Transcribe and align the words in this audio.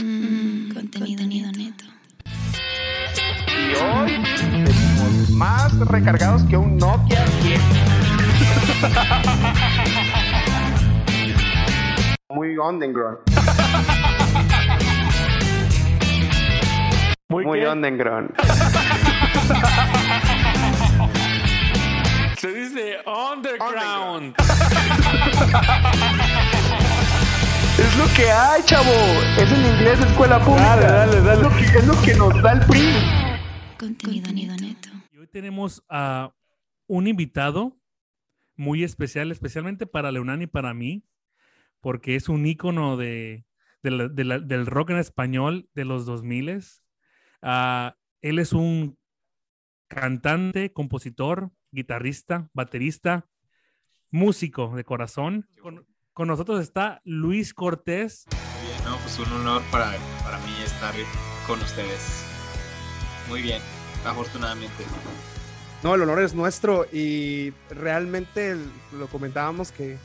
Mm, 0.00 0.72
contenido 0.72 1.50
neto. 1.52 1.84
Y 3.48 3.74
hoy 3.74 4.12
venimos 4.64 5.30
más 5.30 5.78
recargados 5.88 6.42
que 6.44 6.56
un 6.56 6.76
Nokia 6.76 7.24
10. 7.42 7.60
Muy 12.30 12.56
underground. 12.58 13.18
Muy, 17.28 17.44
Muy 17.44 17.64
underground. 17.64 18.32
Se 22.38 22.52
dice 22.52 22.96
underground. 23.06 24.34
Es 27.78 27.96
lo 27.96 28.06
que 28.16 28.30
hay, 28.30 28.62
chavo. 28.64 28.90
Es 29.38 29.50
en 29.50 29.64
inglés 29.74 29.98
de 30.00 30.06
escuela 30.06 30.38
pública. 30.44 30.76
Dale, 30.76 31.20
dale, 31.20 31.22
dale. 31.22 31.34
Es 31.34 31.42
lo 31.42 31.50
que, 31.56 31.64
es 31.78 31.86
lo 31.86 32.02
que 32.02 32.14
nos 32.14 32.42
da 32.42 32.52
el 32.52 32.60
PRI. 32.66 32.92
Contenido 33.78 34.32
neto. 34.32 34.88
Y 35.12 35.18
hoy 35.18 35.26
tenemos 35.26 35.82
a 35.88 36.32
un 36.86 37.06
invitado 37.06 37.76
muy 38.56 38.82
especial, 38.84 39.30
especialmente 39.32 39.86
para 39.86 40.10
Leonani 40.12 40.44
y 40.44 40.48
para 40.48 40.74
mí, 40.74 41.04
porque 41.80 42.16
es 42.16 42.28
un 42.28 42.44
ícono 42.46 42.96
de, 42.96 43.44
de 43.82 43.90
la- 43.90 44.08
de 44.08 44.24
la- 44.24 44.38
del 44.40 44.66
rock 44.66 44.90
en 44.90 44.98
español 44.98 45.68
de 45.74 45.84
los 45.84 46.06
2000 46.06 46.62
Ah, 47.42 47.94
él 48.20 48.38
es 48.40 48.52
un 48.52 48.98
cantante, 49.88 50.72
compositor, 50.72 51.50
guitarrista, 51.72 52.48
baterista, 52.52 53.26
músico 54.10 54.74
de 54.76 54.84
corazón. 54.84 55.48
Con, 55.60 55.86
con 56.12 56.28
nosotros 56.28 56.60
está 56.60 57.00
Luis 57.04 57.54
Cortés. 57.54 58.26
Muy 58.30 58.66
bien, 58.68 58.84
no, 58.84 58.96
pues 58.98 59.18
un 59.18 59.32
honor 59.40 59.62
para, 59.70 59.92
para 60.22 60.38
mí 60.38 60.52
estar 60.64 60.94
con 61.46 61.58
ustedes. 61.60 62.24
Muy 63.28 63.42
bien, 63.42 63.60
afortunadamente. 64.04 64.84
No, 65.82 65.94
el 65.94 66.02
honor 66.02 66.22
es 66.22 66.34
nuestro 66.34 66.86
y 66.92 67.52
realmente 67.70 68.50
el- 68.50 68.70
lo 68.98 69.06
comentábamos 69.06 69.70
que 69.70 69.96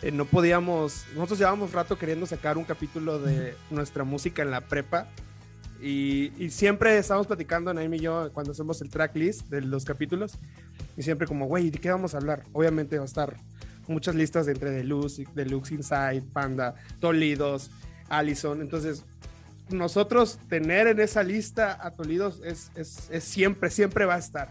eh, 0.00 0.10
no 0.12 0.24
podíamos, 0.24 1.06
nosotros 1.14 1.38
llevábamos 1.38 1.72
rato 1.72 1.98
queriendo 1.98 2.24
sacar 2.24 2.56
un 2.56 2.64
capítulo 2.64 3.18
de 3.18 3.54
nuestra 3.68 4.04
música 4.04 4.42
en 4.42 4.50
la 4.52 4.60
prepa 4.62 5.08
y, 5.80 6.32
y 6.38 6.50
siempre 6.50 6.98
estábamos 6.98 7.26
platicando, 7.26 7.72
Naim 7.72 7.94
y 7.94 8.00
yo, 8.00 8.30
cuando 8.32 8.52
hacemos 8.52 8.80
el 8.82 8.90
tracklist 8.90 9.48
de 9.48 9.60
los 9.62 9.84
capítulos 9.84 10.38
y 10.96 11.02
siempre 11.02 11.26
como, 11.26 11.46
güey, 11.46 11.70
¿de 11.70 11.78
qué 11.78 11.90
vamos 11.90 12.14
a 12.14 12.18
hablar? 12.18 12.42
Obviamente 12.52 12.96
va 12.96 13.04
a 13.04 13.06
estar 13.06 13.36
muchas 13.86 14.14
listas 14.14 14.46
de 14.46 14.52
entre 14.52 14.70
Deluxe, 14.70 15.24
Deluxe 15.34 15.72
Inside, 15.72 16.22
Panda, 16.32 16.74
Tolidos, 17.00 17.70
Allison, 18.08 18.60
entonces 18.60 19.04
nosotros 19.70 20.38
tener 20.48 20.86
en 20.86 21.00
esa 21.00 21.22
lista 21.22 21.78
a 21.80 21.90
Tolidos 21.92 22.40
es, 22.44 22.70
es, 22.74 23.08
es 23.10 23.24
siempre, 23.24 23.70
siempre 23.70 24.04
va 24.06 24.14
a 24.14 24.18
estar. 24.18 24.50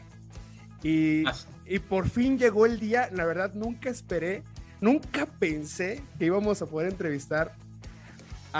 Y, 0.83 1.23
y 1.65 1.79
por 1.79 2.07
fin 2.07 2.37
llegó 2.37 2.65
el 2.65 2.79
día, 2.79 3.09
la 3.11 3.25
verdad 3.25 3.53
nunca 3.53 3.89
esperé, 3.89 4.43
nunca 4.79 5.25
pensé 5.25 6.03
que 6.17 6.25
íbamos 6.25 6.61
a 6.61 6.67
poder 6.67 6.89
entrevistar 6.89 7.55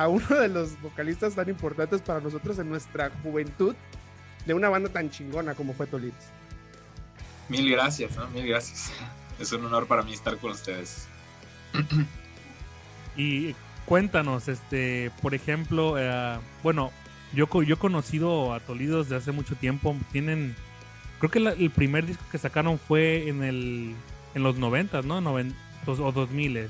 a 0.02 0.08
uno 0.08 0.28
de 0.28 0.48
los 0.50 0.80
vocalistas 0.82 1.36
tan 1.36 1.50
importantes 1.50 2.02
para 2.02 2.20
nosotros 2.20 2.60
en 2.60 2.70
nuestra 2.70 3.12
juventud 3.24 3.76
de 4.46 4.54
una 4.54 4.70
banda 4.70 4.90
tan 4.90 5.10
chingona 5.10 5.56
como 5.56 5.74
fue 5.74 5.88
Tolidos. 5.88 6.24
Mil 7.50 7.70
gracias, 7.72 8.16
¿no? 8.16 8.28
Mil 8.30 8.48
gracias. 8.48 8.92
Es 9.40 9.52
un 9.52 9.64
honor 9.66 9.86
para 9.88 10.02
mí 10.02 10.14
estar 10.14 10.36
con 10.38 10.52
ustedes. 10.52 11.08
Y 13.16 13.56
cuéntanos, 13.86 14.48
este, 14.48 15.12
por 15.22 15.34
ejemplo, 15.34 15.96
eh, 15.98 16.38
bueno, 16.64 16.92
yo, 17.34 17.48
yo 17.64 17.76
he 17.76 17.80
conocido 17.80 18.54
a 18.54 18.60
Tolidos 18.60 19.08
desde 19.08 19.18
hace 19.18 19.32
mucho 19.32 19.56
tiempo. 19.56 19.96
Tienen, 20.12 20.56
creo 21.20 21.32
que 21.32 21.40
la- 21.40 21.52
el 21.54 21.72
primer 21.72 22.06
disco 22.06 22.24
que 22.32 22.38
sacaron 22.38 22.78
fue 22.80 23.28
en 23.28 23.44
el, 23.44 23.96
en 24.36 24.44
los 24.44 24.58
noventas, 24.58 25.06
¿no? 25.06 25.20
Noven- 25.22 25.56
dos- 25.86 26.00
o 26.00 26.12
dos 26.12 26.30
miles, 26.30 26.70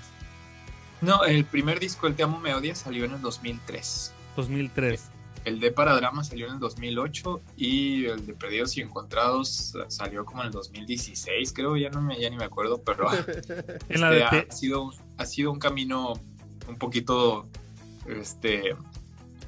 No, 1.01 1.23
el 1.25 1.45
primer 1.45 1.79
disco, 1.79 2.07
El 2.07 2.15
Te 2.15 2.23
Amo 2.23 2.39
Me 2.39 2.53
Odias, 2.53 2.79
salió 2.79 3.05
en 3.05 3.13
el 3.13 3.21
2003. 3.21 4.13
2003. 4.35 5.09
El 5.45 5.59
de 5.61 5.71
Paradrama 5.71 6.23
salió 6.23 6.47
en 6.47 6.53
el 6.55 6.59
2008 6.59 7.41
y 7.55 8.05
el 8.05 8.25
de 8.25 8.33
Perdidos 8.33 8.75
y 8.77 8.81
Encontrados 8.81 9.73
salió 9.87 10.25
como 10.25 10.41
en 10.41 10.47
el 10.47 10.51
2016, 10.53 11.53
creo, 11.53 11.77
ya, 11.77 11.89
no 11.89 12.01
me, 12.01 12.19
ya 12.19 12.29
ni 12.29 12.35
me 12.35 12.43
acuerdo, 12.43 12.81
pero 12.83 13.09
de 13.25 13.31
este, 13.41 13.63
Te- 13.87 14.23
ha, 14.23 14.51
sido, 14.51 14.91
ha 15.17 15.25
sido 15.25 15.51
un 15.51 15.59
camino 15.59 16.13
un 16.67 16.75
poquito 16.77 17.47
este, 18.07 18.75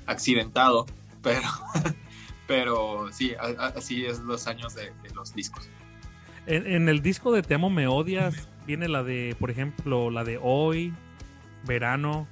accidentado, 0.06 0.86
pero, 1.22 1.42
pero 2.48 3.08
sí, 3.12 3.34
a- 3.34 3.62
a- 3.66 3.68
así 3.70 4.06
es 4.06 4.20
los 4.20 4.48
años 4.48 4.76
de, 4.76 4.92
de 5.04 5.10
los 5.14 5.34
discos. 5.34 5.68
en, 6.46 6.66
en 6.66 6.88
el 6.88 7.02
disco 7.02 7.34
de 7.34 7.42
Te 7.44 7.56
Amo 7.56 7.70
Me 7.70 7.88
Odias 7.88 8.48
viene 8.66 8.88
la 8.88 9.04
de, 9.04 9.36
por 9.40 9.52
ejemplo, 9.52 10.10
la 10.12 10.24
de 10.24 10.40
Hoy, 10.42 10.94
Verano. 11.66 12.28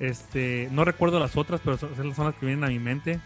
Este, 0.00 0.68
no 0.70 0.84
recuerdo 0.84 1.18
las 1.18 1.36
otras, 1.36 1.60
pero 1.64 1.76
son, 1.76 1.94
son 2.14 2.26
las 2.26 2.34
que 2.36 2.46
vienen 2.46 2.64
a 2.64 2.68
mi 2.68 2.78
mente. 2.78 3.20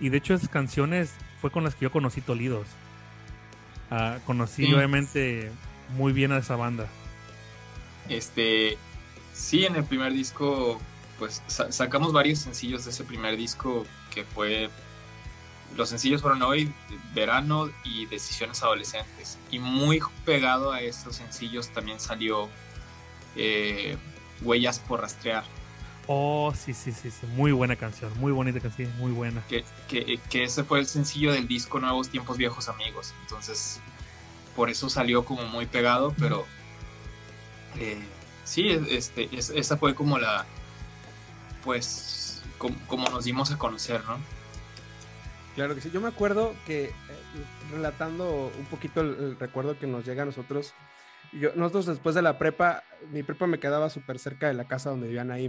Y 0.00 0.08
de 0.08 0.18
hecho 0.18 0.34
esas 0.34 0.48
canciones 0.48 1.12
fue 1.40 1.50
con 1.50 1.64
las 1.64 1.74
que 1.74 1.82
yo 1.84 1.92
conocí 1.92 2.20
Tolidos. 2.20 2.66
Ah, 3.90 4.18
conocí 4.26 4.66
Sí. 4.66 4.74
obviamente 4.74 5.50
muy 5.96 6.12
bien 6.12 6.32
a 6.32 6.38
esa 6.38 6.56
banda. 6.56 6.86
Este, 8.08 8.76
sí, 9.32 9.64
en 9.64 9.76
el 9.76 9.84
primer 9.84 10.12
disco, 10.12 10.80
pues 11.18 11.42
sa- 11.46 11.70
sacamos 11.72 12.12
varios 12.12 12.38
sencillos 12.40 12.84
de 12.84 12.90
ese 12.90 13.04
primer 13.04 13.36
disco 13.36 13.86
que 14.14 14.24
fue. 14.24 14.70
Los 15.76 15.88
sencillos 15.88 16.22
fueron 16.22 16.42
hoy, 16.42 16.72
verano 17.14 17.68
y 17.84 18.06
decisiones 18.06 18.62
adolescentes. 18.62 19.38
Y 19.50 19.58
muy 19.58 20.00
pegado 20.24 20.72
a 20.72 20.80
esos 20.80 21.16
sencillos 21.16 21.68
también 21.70 22.00
salió 22.00 22.48
eh, 23.34 23.96
Huellas 24.42 24.78
por 24.80 25.00
rastrear, 25.00 25.44
Oh, 26.08 26.52
sí, 26.56 26.72
sí, 26.72 26.92
sí, 26.92 27.10
sí. 27.10 27.26
Muy 27.34 27.50
buena 27.50 27.74
canción. 27.74 28.12
Muy 28.20 28.30
bonita 28.30 28.60
canción. 28.60 28.92
Muy 28.98 29.10
buena. 29.10 29.42
que, 29.48 29.64
que, 29.88 30.20
que 30.30 30.44
ese 30.44 30.62
fue 30.62 30.78
el 30.78 30.86
sencillo 30.86 31.32
del 31.32 31.48
disco 31.48 31.80
Nuevos 31.80 32.10
Tiempos 32.10 32.36
Viejos 32.36 32.68
Amigos. 32.68 33.12
Entonces, 33.22 33.80
por 34.54 34.70
eso 34.70 34.88
salió 34.88 35.24
como 35.24 35.42
muy 35.48 35.66
pegado, 35.66 36.14
pero 36.16 36.46
eh, 37.80 37.98
sí, 38.44 38.68
este, 38.88 39.28
es- 39.36 39.50
esa 39.50 39.78
fue 39.78 39.96
como 39.96 40.16
la, 40.18 40.46
pues, 41.64 42.42
com- 42.58 42.78
como, 42.86 43.08
nos 43.10 43.24
dimos 43.24 43.50
a 43.50 43.58
conocer, 43.58 44.04
¿no? 44.04 44.18
Claro 45.56 45.74
que 45.74 45.80
sí. 45.80 45.90
Yo 45.92 46.00
me 46.00 46.08
acuerdo 46.08 46.54
que, 46.66 46.84
eh, 46.84 46.92
relatando 47.72 48.52
un 48.56 48.66
poquito 48.66 49.00
el, 49.00 49.08
el 49.18 49.38
recuerdo 49.38 49.76
que 49.78 49.86
nos 49.88 50.04
llega 50.04 50.22
a 50.22 50.26
nosotros, 50.26 50.72
nosotros 51.54 51.86
después 51.86 52.14
de 52.14 52.22
la 52.22 52.38
prepa, 52.38 52.82
mi 53.10 53.22
prepa 53.22 53.46
me 53.46 53.58
quedaba 53.60 53.90
súper 53.90 54.18
cerca 54.18 54.48
de 54.48 54.54
la 54.54 54.66
casa 54.66 54.90
donde 54.90 55.06
vivían 55.06 55.30
ahí. 55.30 55.46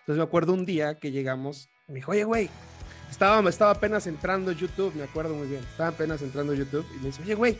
Entonces 0.00 0.16
me 0.16 0.22
acuerdo 0.22 0.52
un 0.54 0.64
día 0.66 0.98
que 0.98 1.10
llegamos, 1.12 1.68
me 1.88 1.96
dijo, 1.96 2.12
oye, 2.12 2.24
güey, 2.24 2.48
estaba, 3.10 3.46
estaba 3.48 3.72
apenas 3.72 4.06
entrando 4.06 4.52
YouTube, 4.52 4.94
me 4.94 5.02
acuerdo 5.04 5.34
muy 5.34 5.46
bien, 5.48 5.60
estaba 5.62 5.90
apenas 5.90 6.22
entrando 6.22 6.54
YouTube 6.54 6.86
y 6.94 6.98
me 7.00 7.06
dice, 7.06 7.22
oye, 7.22 7.34
güey, 7.34 7.58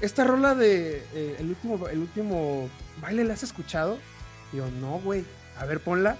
esta 0.00 0.24
rola 0.24 0.54
de 0.54 0.98
eh, 1.14 1.36
el, 1.38 1.48
último, 1.50 1.88
el 1.88 1.98
último 2.00 2.68
baile, 3.00 3.24
¿la 3.24 3.34
has 3.34 3.42
escuchado? 3.44 3.98
Y 4.52 4.56
yo, 4.56 4.68
no, 4.80 4.98
güey, 5.00 5.24
a 5.58 5.64
ver, 5.66 5.80
ponla. 5.80 6.16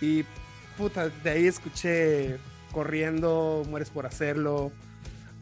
Y 0.00 0.24
puta, 0.76 1.08
de 1.08 1.30
ahí 1.30 1.46
escuché 1.46 2.38
corriendo, 2.72 3.62
mueres 3.68 3.90
por 3.90 4.06
hacerlo. 4.06 4.72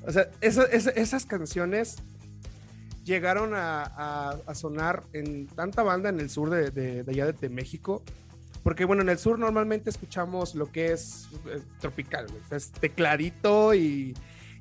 O 0.06 0.12
sea, 0.12 0.28
esa- 0.40 0.64
esa- 0.64 0.90
esas 0.90 1.24
canciones 1.24 1.96
llegaron 3.04 3.54
a, 3.54 3.82
a- 3.82 4.36
a 4.46 4.54
sonar 4.54 5.02
en 5.12 5.46
tanta 5.46 5.82
banda 5.82 6.08
en 6.08 6.20
el 6.20 6.30
sur 6.30 6.50
de, 6.50 6.70
de- 6.70 7.02
de 7.04 7.12
allá 7.12 7.32
de 7.32 7.48
México. 7.48 8.02
Porque 8.62 8.84
bueno, 8.84 9.02
en 9.02 9.08
el 9.08 9.18
sur 9.18 9.38
normalmente 9.38 9.88
escuchamos 9.88 10.54
lo 10.54 10.70
que 10.70 10.92
es 10.92 11.28
eh, 11.46 11.60
tropical, 11.80 12.26
güey. 12.28 12.42
O 12.42 12.48
sea, 12.48 12.58
es 12.58 12.70
tecladito 12.70 13.72
y, 13.74 14.14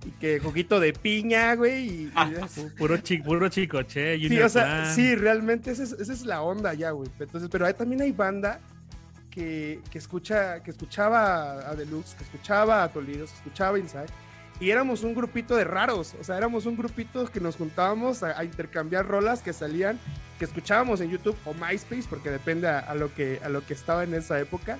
y 0.05 0.11
que 0.21 0.39
juguito 0.39 0.79
de 0.79 0.93
piña, 0.93 1.53
güey. 1.55 1.87
Y, 1.89 2.03
y 2.15 2.35
es- 2.43 2.71
Puro, 2.77 2.97
chi- 2.97 3.17
puro 3.21 3.49
chico, 3.49 3.81
che. 3.83 4.17
Sí, 4.17 4.39
o 4.39 4.47
sea, 4.49 4.93
sí, 4.95 5.15
realmente 5.15 5.71
esa 5.71 5.83
es, 5.83 5.91
esa 5.91 6.13
es 6.13 6.25
la 6.25 6.41
onda 6.41 6.73
ya, 6.73 6.91
güey. 6.91 7.09
Entonces, 7.19 7.49
pero 7.51 7.65
hay, 7.65 7.73
también 7.73 8.01
hay 8.01 8.13
banda 8.13 8.61
que, 9.29 9.81
que 9.91 9.97
escucha, 9.97 10.63
que 10.63 10.71
escuchaba 10.71 11.69
a 11.69 11.75
Deluxe, 11.75 12.15
que 12.15 12.23
escuchaba 12.23 12.83
a 12.83 12.89
Tolidos, 12.93 13.31
que 13.31 13.37
escuchaba 13.37 13.75
a 13.75 13.79
Inside, 13.79 14.07
y 14.59 14.71
éramos 14.71 15.03
un 15.03 15.13
grupito 15.15 15.55
de 15.55 15.63
raros, 15.63 16.15
o 16.19 16.23
sea, 16.23 16.37
éramos 16.37 16.65
un 16.65 16.75
grupito 16.75 17.25
que 17.31 17.39
nos 17.39 17.55
juntábamos 17.55 18.23
a, 18.23 18.37
a 18.37 18.43
intercambiar 18.43 19.07
rolas 19.07 19.41
que 19.41 19.53
salían, 19.53 19.99
que 20.37 20.45
escuchábamos 20.45 20.99
en 21.01 21.09
YouTube 21.09 21.37
o 21.45 21.53
MySpace, 21.53 22.05
porque 22.09 22.29
depende 22.29 22.67
a, 22.67 22.79
a 22.79 22.93
lo 22.95 23.13
que, 23.13 23.39
a 23.43 23.49
lo 23.49 23.65
que 23.65 23.73
estaba 23.73 24.03
en 24.03 24.13
esa 24.13 24.39
época. 24.39 24.77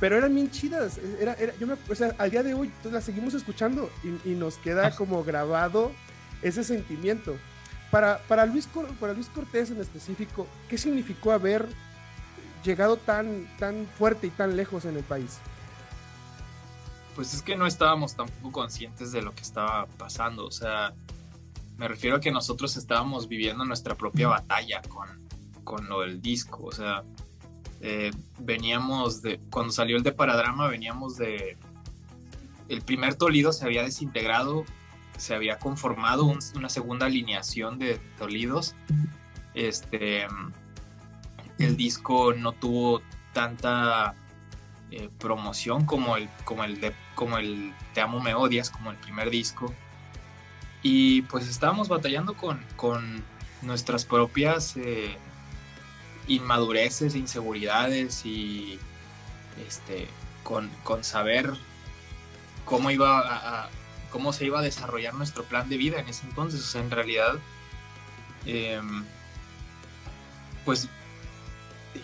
pero 0.00 0.16
eran 0.16 0.34
bien 0.34 0.50
chidas. 0.50 0.98
Era, 1.20 1.34
era, 1.34 1.52
yo 1.58 1.66
me, 1.66 1.74
o 1.88 1.94
sea, 1.94 2.14
al 2.18 2.30
día 2.30 2.42
de 2.42 2.54
hoy 2.54 2.70
las 2.84 3.04
seguimos 3.04 3.34
escuchando 3.34 3.90
y, 4.04 4.32
y 4.32 4.34
nos 4.34 4.56
queda 4.58 4.94
como 4.94 5.24
grabado 5.24 5.92
ese 6.42 6.62
sentimiento. 6.62 7.36
Para, 7.90 8.18
para, 8.28 8.46
Luis, 8.46 8.68
para 9.00 9.12
Luis 9.12 9.28
Cortés 9.28 9.70
en 9.70 9.80
específico, 9.80 10.46
¿qué 10.68 10.76
significó 10.78 11.32
haber 11.32 11.66
llegado 12.62 12.96
tan, 12.96 13.48
tan 13.58 13.86
fuerte 13.98 14.26
y 14.26 14.30
tan 14.30 14.56
lejos 14.56 14.84
en 14.84 14.96
el 14.96 15.02
país? 15.04 15.38
Pues 17.18 17.34
es 17.34 17.42
que 17.42 17.56
no 17.56 17.66
estábamos 17.66 18.14
tampoco 18.14 18.52
conscientes 18.52 19.10
de 19.10 19.22
lo 19.22 19.34
que 19.34 19.42
estaba 19.42 19.86
pasando. 19.98 20.46
O 20.46 20.52
sea, 20.52 20.94
me 21.76 21.88
refiero 21.88 22.18
a 22.18 22.20
que 22.20 22.30
nosotros 22.30 22.76
estábamos 22.76 23.26
viviendo 23.26 23.64
nuestra 23.64 23.96
propia 23.96 24.28
batalla 24.28 24.82
con, 24.82 25.08
con 25.64 25.88
lo 25.88 26.02
del 26.02 26.22
disco. 26.22 26.66
O 26.66 26.70
sea, 26.70 27.02
eh, 27.80 28.12
veníamos 28.38 29.20
de, 29.20 29.40
cuando 29.50 29.72
salió 29.72 29.96
el 29.96 30.04
de 30.04 30.12
Paradrama, 30.12 30.68
veníamos 30.68 31.16
de, 31.16 31.56
el 32.68 32.82
primer 32.82 33.16
Tolido 33.16 33.52
se 33.52 33.64
había 33.64 33.82
desintegrado, 33.82 34.64
se 35.16 35.34
había 35.34 35.58
conformado 35.58 36.32
una 36.54 36.68
segunda 36.68 37.06
alineación 37.06 37.80
de 37.80 37.98
Tolidos. 38.16 38.76
Este, 39.54 40.24
el 41.58 41.76
disco 41.76 42.32
no 42.32 42.52
tuvo 42.52 43.02
tanta 43.32 44.14
eh, 44.92 45.10
promoción 45.18 45.84
como 45.84 46.16
el, 46.16 46.30
como, 46.44 46.62
el 46.62 46.80
de, 46.80 46.94
como 47.18 47.36
el 47.36 47.74
Te 47.94 48.00
Amo 48.00 48.20
Me 48.20 48.32
Odias, 48.34 48.70
como 48.70 48.92
el 48.92 48.96
primer 48.96 49.28
disco. 49.28 49.74
Y 50.84 51.22
pues 51.22 51.48
estábamos 51.48 51.88
batallando 51.88 52.34
con, 52.36 52.64
con 52.76 53.24
nuestras 53.60 54.04
propias 54.04 54.76
eh, 54.76 55.16
inmadureces, 56.28 57.16
inseguridades 57.16 58.24
y 58.24 58.78
este, 59.66 60.06
con, 60.44 60.70
con 60.84 61.02
saber 61.02 61.52
cómo 62.64 62.88
iba 62.92 63.18
a, 63.18 63.68
cómo 64.12 64.32
se 64.32 64.44
iba 64.44 64.60
a 64.60 64.62
desarrollar 64.62 65.14
nuestro 65.14 65.42
plan 65.42 65.68
de 65.68 65.76
vida 65.76 65.98
en 65.98 66.06
ese 66.06 66.24
entonces. 66.24 66.60
O 66.60 66.66
sea, 66.66 66.82
en 66.82 66.92
realidad, 66.92 67.34
em, 68.46 69.04
pues 70.64 70.88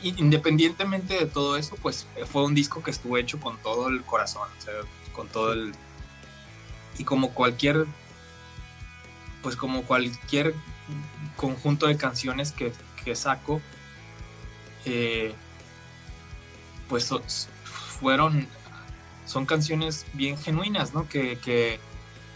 independientemente 0.03 1.15
de 1.15 1.27
todo 1.27 1.57
eso, 1.57 1.77
pues 1.81 2.09
fue 2.33 2.43
un 2.43 2.57
disco 2.57 2.83
que 2.83 2.91
estuvo 2.91 3.17
hecho 3.17 3.39
con 3.39 3.59
todo 3.59 3.87
el 3.87 4.03
corazón, 4.03 4.49
con 5.15 5.29
todo 5.29 5.53
el... 5.53 5.73
Y 6.99 7.05
como 7.05 7.33
cualquier, 7.33 7.87
pues 9.43 9.57
como 9.57 9.83
cualquier 9.83 10.55
conjunto 11.37 11.87
de 11.87 11.97
canciones 11.97 12.53
que, 12.53 12.73
que 13.05 13.17
saco, 13.17 13.61
eh, 14.85 15.35
pues 16.89 17.11
fueron, 17.65 18.47
son 19.27 19.47
canciones 19.47 20.07
bien 20.13 20.37
genuinas, 20.39 20.95
¿no? 20.95 21.09
Que, 21.09 21.39
que, 21.39 21.81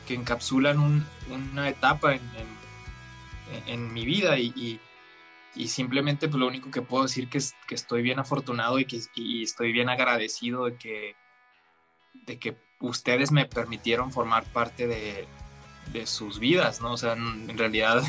encapsulan 0.08 1.06
una 1.28 1.68
etapa 1.68 2.14
en, 2.14 2.22
en, 3.66 3.92
mi 3.92 4.06
vida 4.06 4.38
y, 4.38 4.80
y, 5.54 5.68
simplemente 5.68 6.28
pues, 6.28 6.40
lo 6.40 6.46
único 6.46 6.70
que 6.70 6.80
puedo 6.80 7.02
decir 7.02 7.28
que 7.28 7.36
es 7.36 7.54
que 7.66 7.74
estoy 7.74 8.00
bien 8.00 8.18
afortunado 8.18 8.78
y 8.78 8.86
que 8.86 9.02
y 9.14 9.42
estoy 9.42 9.70
bien 9.70 9.90
agradecido 9.90 10.64
de 10.64 10.76
que, 10.78 11.14
de 12.14 12.38
que 12.38 12.56
ustedes 12.80 13.32
me 13.32 13.46
permitieron 13.46 14.12
formar 14.12 14.44
parte 14.44 14.86
de, 14.86 15.26
de 15.92 16.06
sus 16.06 16.38
vidas, 16.38 16.80
¿no? 16.80 16.92
O 16.92 16.96
sea, 16.96 17.12
en 17.12 17.58
realidad 17.58 18.02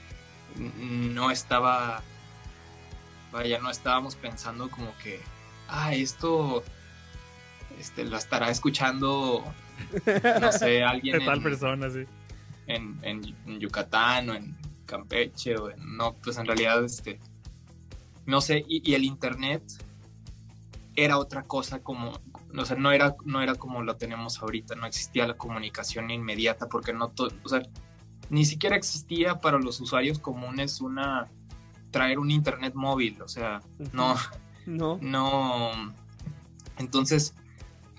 no 0.56 1.30
estaba 1.30 2.02
vaya, 3.32 3.58
no 3.60 3.70
estábamos 3.70 4.16
pensando 4.16 4.70
como 4.70 4.92
que, 5.02 5.20
ah, 5.68 5.94
esto 5.94 6.62
este, 7.78 8.04
lo 8.04 8.16
estará 8.16 8.50
escuchando, 8.50 9.44
no 10.40 10.52
sé, 10.52 10.82
alguien. 10.84 11.24
tal 11.24 11.42
persona, 11.42 11.90
sí. 11.90 12.04
En, 12.66 12.98
en, 13.02 13.60
Yucatán 13.60 14.30
o 14.30 14.34
en 14.34 14.56
Campeche 14.86 15.56
o 15.56 15.70
en, 15.70 15.96
no, 15.96 16.14
pues 16.14 16.36
en 16.38 16.46
realidad, 16.46 16.84
este, 16.84 17.18
no 18.26 18.40
sé, 18.40 18.64
y, 18.68 18.94
el 18.94 19.04
internet 19.04 19.62
era 20.94 21.18
otra 21.18 21.42
cosa 21.42 21.80
como, 21.80 22.20
o 22.56 22.64
sea, 22.64 22.76
no 22.76 22.92
era, 22.92 23.16
no 23.24 23.40
era 23.40 23.54
como 23.54 23.82
lo 23.82 23.96
tenemos 23.96 24.40
ahorita, 24.40 24.74
no 24.74 24.86
existía 24.86 25.26
la 25.26 25.34
comunicación 25.34 26.10
inmediata 26.10 26.68
porque 26.68 26.92
no 26.92 27.08
todo, 27.08 27.30
o 27.44 27.48
sea, 27.48 27.62
ni 28.28 28.44
siquiera 28.44 28.76
existía 28.76 29.40
para 29.40 29.58
los 29.58 29.80
usuarios 29.80 30.18
comunes 30.18 30.80
una 30.80 31.28
traer 31.90 32.18
un 32.18 32.30
internet 32.30 32.74
móvil, 32.74 33.20
o 33.22 33.28
sea, 33.28 33.60
no, 33.92 34.16
no, 34.66 34.98
no. 35.00 35.70
Entonces, 36.78 37.34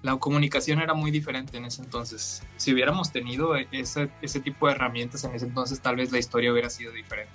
la 0.01 0.15
comunicación 0.17 0.79
era 0.79 0.93
muy 0.93 1.11
diferente 1.11 1.57
en 1.57 1.65
ese 1.65 1.83
entonces. 1.83 2.41
Si 2.57 2.73
hubiéramos 2.73 3.11
tenido 3.11 3.55
ese, 3.55 4.09
ese 4.21 4.39
tipo 4.39 4.67
de 4.67 4.73
herramientas 4.73 5.23
en 5.23 5.35
ese 5.35 5.45
entonces, 5.45 5.81
tal 5.81 5.97
vez 5.97 6.11
la 6.11 6.19
historia 6.19 6.51
hubiera 6.51 6.69
sido 6.69 6.91
diferente. 6.91 7.33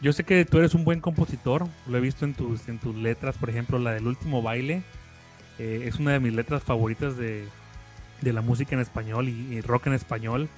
Yo 0.00 0.12
sé 0.12 0.24
que 0.24 0.44
tú 0.44 0.58
eres 0.58 0.74
un 0.74 0.84
buen 0.84 1.00
compositor, 1.00 1.66
lo 1.86 1.96
he 1.96 2.00
visto 2.00 2.24
en 2.24 2.34
tus, 2.34 2.68
en 2.68 2.78
tus 2.78 2.94
letras, 2.94 3.36
por 3.38 3.48
ejemplo, 3.48 3.78
la 3.78 3.92
del 3.92 4.06
último 4.06 4.42
baile, 4.42 4.82
eh, 5.58 5.84
es 5.86 5.96
una 5.96 6.12
de 6.12 6.20
mis 6.20 6.32
letras 6.32 6.62
favoritas 6.62 7.16
de, 7.16 7.46
de 8.20 8.32
la 8.32 8.40
música 8.40 8.74
en 8.74 8.80
español 8.80 9.28
y, 9.28 9.60
rock 9.60 9.88
en 9.88 9.94
español. 9.94 10.48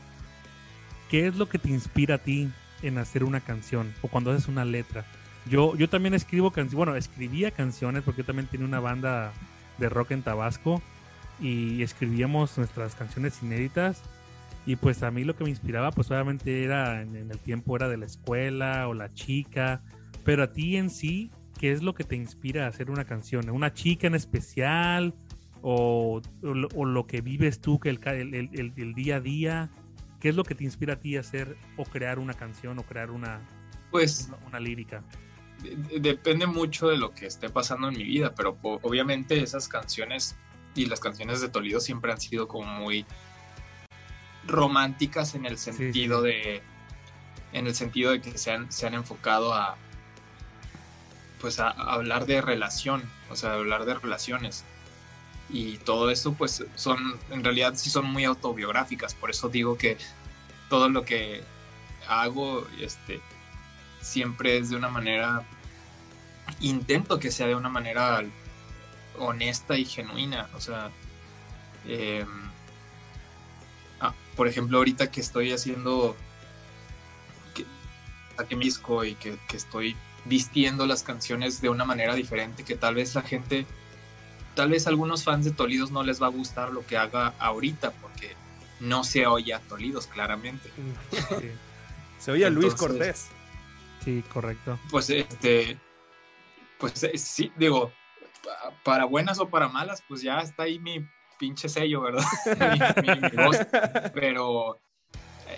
¿Qué 1.10 1.26
es 1.26 1.37
lo 1.37 1.48
que 1.48 1.58
te 1.58 1.70
inspira 1.70 2.16
a 2.16 2.19
ti 2.19 2.50
en 2.82 2.98
hacer 2.98 3.25
una 3.25 3.40
canción 3.40 3.93
o 4.02 4.08
cuando 4.08 4.31
haces 4.31 4.48
una 4.48 4.64
letra. 4.64 5.04
Yo, 5.46 5.76
yo 5.76 5.88
también 5.88 6.14
escribo 6.14 6.50
canciones, 6.50 6.75
bueno, 6.75 6.96
escribía 6.96 7.50
canciones 7.50 8.02
porque 8.02 8.22
yo 8.22 8.26
también 8.26 8.48
tenía 8.48 8.66
una 8.66 8.81
banda 8.81 9.32
de 9.78 9.88
rock 9.88 10.12
en 10.12 10.22
Tabasco 10.22 10.82
y 11.40 11.82
escribíamos 11.82 12.56
nuestras 12.58 12.94
canciones 12.94 13.43
inéditas 13.43 14.02
y 14.64 14.76
pues 14.76 15.02
a 15.02 15.10
mí 15.10 15.22
lo 15.22 15.37
que 15.37 15.44
me 15.44 15.50
inspiraba 15.50 15.93
pues 15.93 16.10
obviamente 16.10 16.64
era 16.64 17.02
en, 17.02 17.16
el 17.16 17.38
tiempo 17.38 17.76
era 17.76 17.88
de 17.88 17.96
la 17.96 18.06
escuela 18.06 18.88
o 18.88 18.94
la 18.94 19.12
chica, 19.12 19.82
pero 20.25 20.43
a 20.43 20.52
ti 20.52 20.76
en 20.76 20.90
sí, 20.90 21.31
¿qué 21.58 21.73
es 21.73 21.82
lo 21.82 21.94
que 21.94 22.05
te 22.05 22.17
inspira 22.17 22.64
a 22.64 22.69
hacer 22.69 22.91
una 22.91 23.05
canción? 23.05 23.49
¿Una 23.50 23.73
chica 23.73 24.06
en 24.06 24.14
especial? 24.14 25.14
¿O, 25.62 26.20
o, 26.43 26.85
lo 26.85 27.06
que 27.06 27.23
vives 27.23 27.61
tú 27.61 27.81
que 27.81 27.91
el, 27.91 28.00
el, 28.06 28.73
el 28.76 28.94
día 28.94 29.17
a 29.17 29.20
día? 29.20 29.70
¿Qué 30.20 30.29
es 30.29 30.37
lo 30.37 30.44
que 30.44 30.55
te 30.55 30.64
inspira 30.64 30.94
a 30.94 31.00
ti 31.00 31.17
a 31.17 31.20
hacer 31.20 31.56
o 31.76 31.85
crear 31.85 32.19
una 32.19 32.35
canción 32.35 32.79
o 32.79 32.82
crear 32.82 33.11
una, 33.11 33.41
pues, 33.91 34.31
una, 34.47 34.61
lírica? 34.61 35.03
depende 35.99 36.47
mucho 36.47 36.88
de 36.88 36.99
lo 36.99 37.12
que 37.12 37.26
esté 37.26 37.49
pasando 37.49 37.88
en 37.88 37.97
mi 37.97 38.05
vida, 38.05 38.35
pero 38.35 38.58
obviamente 38.61 39.43
esas 39.43 39.69
canciones 39.69 40.37
y 40.75 40.85
las 40.87 41.00
canciones 41.00 41.41
de 41.41 41.49
Toledo 41.49 41.81
siempre 41.81 42.12
han 42.12 42.20
sido 42.20 42.47
como 42.47 42.67
muy 42.67 43.06
románticas 44.47 45.34
en 45.34 45.46
el 45.46 45.56
sentido 45.56 46.22
de 46.22 46.63
en 47.53 47.67
el 47.67 47.75
sentido 47.75 48.10
de 48.10 48.20
que 48.20 48.36
se 48.36 48.53
han, 48.53 48.70
se 48.70 48.86
han 48.86 48.94
enfocado 48.94 49.55
a 49.55 49.79
pues 51.40 51.60
a, 51.60 51.70
hablar 51.70 52.26
de 52.26 52.40
relación, 52.40 53.02
o 53.31 53.36
sea, 53.36 53.55
hablar 53.55 53.84
de 53.84 53.94
relaciones. 53.94 54.64
Y 55.48 55.78
todo 55.78 56.10
eso 56.10 56.34
pues 56.34 56.64
son 56.74 57.19
en 57.31 57.44
realidad 57.44 57.74
sí 57.76 57.90
son 57.90 58.06
muy 58.06 58.24
autobiográficas. 58.24 59.14
Por 59.14 59.31
eso 59.31 59.48
digo 59.48 59.78
que 59.78 59.96
todo 60.69 60.88
lo 60.88 61.05
que 61.05 61.44
hago 62.08 62.66
este 62.81 63.20
siempre 64.00 64.58
es 64.58 64.70
de 64.70 64.76
una 64.76 64.88
manera 64.88 65.44
intento 66.60 67.19
que 67.19 67.31
sea 67.31 67.46
de 67.46 67.55
una 67.55 67.69
manera 67.69 68.24
honesta 69.19 69.78
y 69.78 69.84
genuina. 69.84 70.48
O 70.55 70.60
sea 70.60 70.90
eh, 71.86 72.26
ah, 74.00 74.14
por 74.34 74.48
ejemplo 74.48 74.78
ahorita 74.78 75.12
que 75.12 75.20
estoy 75.20 75.52
haciendo 75.52 76.16
que 77.55 77.64
saqué 78.36 78.56
disco 78.56 79.05
y 79.05 79.14
que 79.14 79.38
estoy 79.52 79.96
vistiendo 80.28 80.86
las 80.86 81.02
canciones 81.02 81.60
de 81.60 81.68
una 81.68 81.84
manera 81.84 82.14
diferente 82.14 82.64
que 82.64 82.74
tal 82.74 82.96
vez 82.96 83.14
la 83.14 83.22
gente 83.22 83.66
tal 84.54 84.70
vez 84.70 84.86
a 84.86 84.90
algunos 84.90 85.22
fans 85.22 85.44
de 85.44 85.52
Tolidos 85.52 85.90
no 85.90 86.02
les 86.02 86.20
va 86.20 86.26
a 86.26 86.30
gustar 86.30 86.72
lo 86.72 86.84
que 86.84 86.96
haga 86.96 87.34
ahorita 87.38 87.92
porque 87.92 88.34
no 88.80 89.04
se 89.04 89.26
oye 89.26 89.54
a 89.54 89.60
Tolidos 89.60 90.06
claramente. 90.06 90.70
Se 92.18 92.32
oye 92.32 92.46
a 92.46 92.50
Luis 92.50 92.74
Cortés. 92.74 93.28
Sí, 94.04 94.24
correcto. 94.32 94.78
Pues 94.90 95.10
este, 95.10 95.78
pues 96.78 97.02
eh, 97.04 97.18
sí, 97.18 97.52
digo, 97.56 97.92
para 98.82 99.04
buenas 99.04 99.38
o 99.38 99.48
para 99.48 99.68
malas, 99.68 100.02
pues 100.08 100.22
ya 100.22 100.38
está 100.40 100.64
ahí 100.64 100.78
mi 100.78 101.06
pinche 101.38 101.68
sello, 101.68 102.00
¿verdad? 102.02 102.24
mi, 103.02 103.44
voz. 103.44 103.58
Pero 104.14 104.78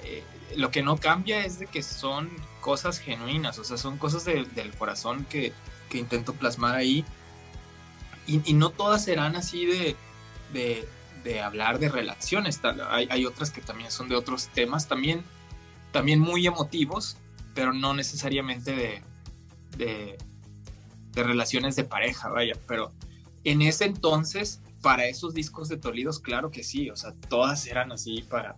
eh, 0.05 0.25
lo 0.57 0.71
que 0.71 0.83
no 0.83 0.97
cambia 0.97 1.45
es 1.45 1.59
de 1.59 1.67
que 1.67 1.83
son 1.83 2.31
cosas 2.61 2.99
genuinas, 2.99 3.59
o 3.59 3.64
sea, 3.64 3.76
son 3.76 3.99
cosas 3.99 4.25
del 4.25 4.75
corazón 4.76 5.26
que, 5.28 5.52
que 5.88 5.99
intento 5.99 6.35
plasmar 6.35 6.75
ahí. 6.75 7.05
Y, 8.26 8.52
no 8.52 8.69
todas 8.71 9.05
serán 9.05 9.37
así 9.37 9.64
de, 9.64 9.97
de, 10.52 11.40
hablar 11.40 11.78
de 11.78 11.88
relaciones, 11.88 12.61
hay, 12.90 13.09
hay, 13.11 13.25
otras 13.25 13.50
que 13.50 13.62
también 13.62 13.90
son 13.90 14.09
de 14.09 14.17
otros 14.17 14.49
temas, 14.49 14.87
también, 14.87 15.25
también 15.93 16.21
muy 16.21 16.47
emotivos, 16.47 17.17
pero 17.55 17.73
no 17.73 17.95
necesariamente 17.95 18.75
de, 18.75 19.02
de, 19.78 21.23
relaciones 21.23 21.75
de 21.75 21.85
pareja, 21.85 22.28
vaya, 22.28 22.55
pero 22.67 22.93
en 23.45 23.62
ese 23.62 23.87
entonces, 23.87 24.61
para 24.83 25.07
esos 25.07 25.33
discos 25.33 25.69
de 25.69 25.78
Tolidos, 25.78 26.21
claro 26.21 26.50
que 26.50 26.62
sí, 26.62 26.90
o 26.90 26.97
sea, 26.97 27.14
todas 27.28 27.67
eran 27.67 27.93
así 27.93 28.23
para... 28.23 28.57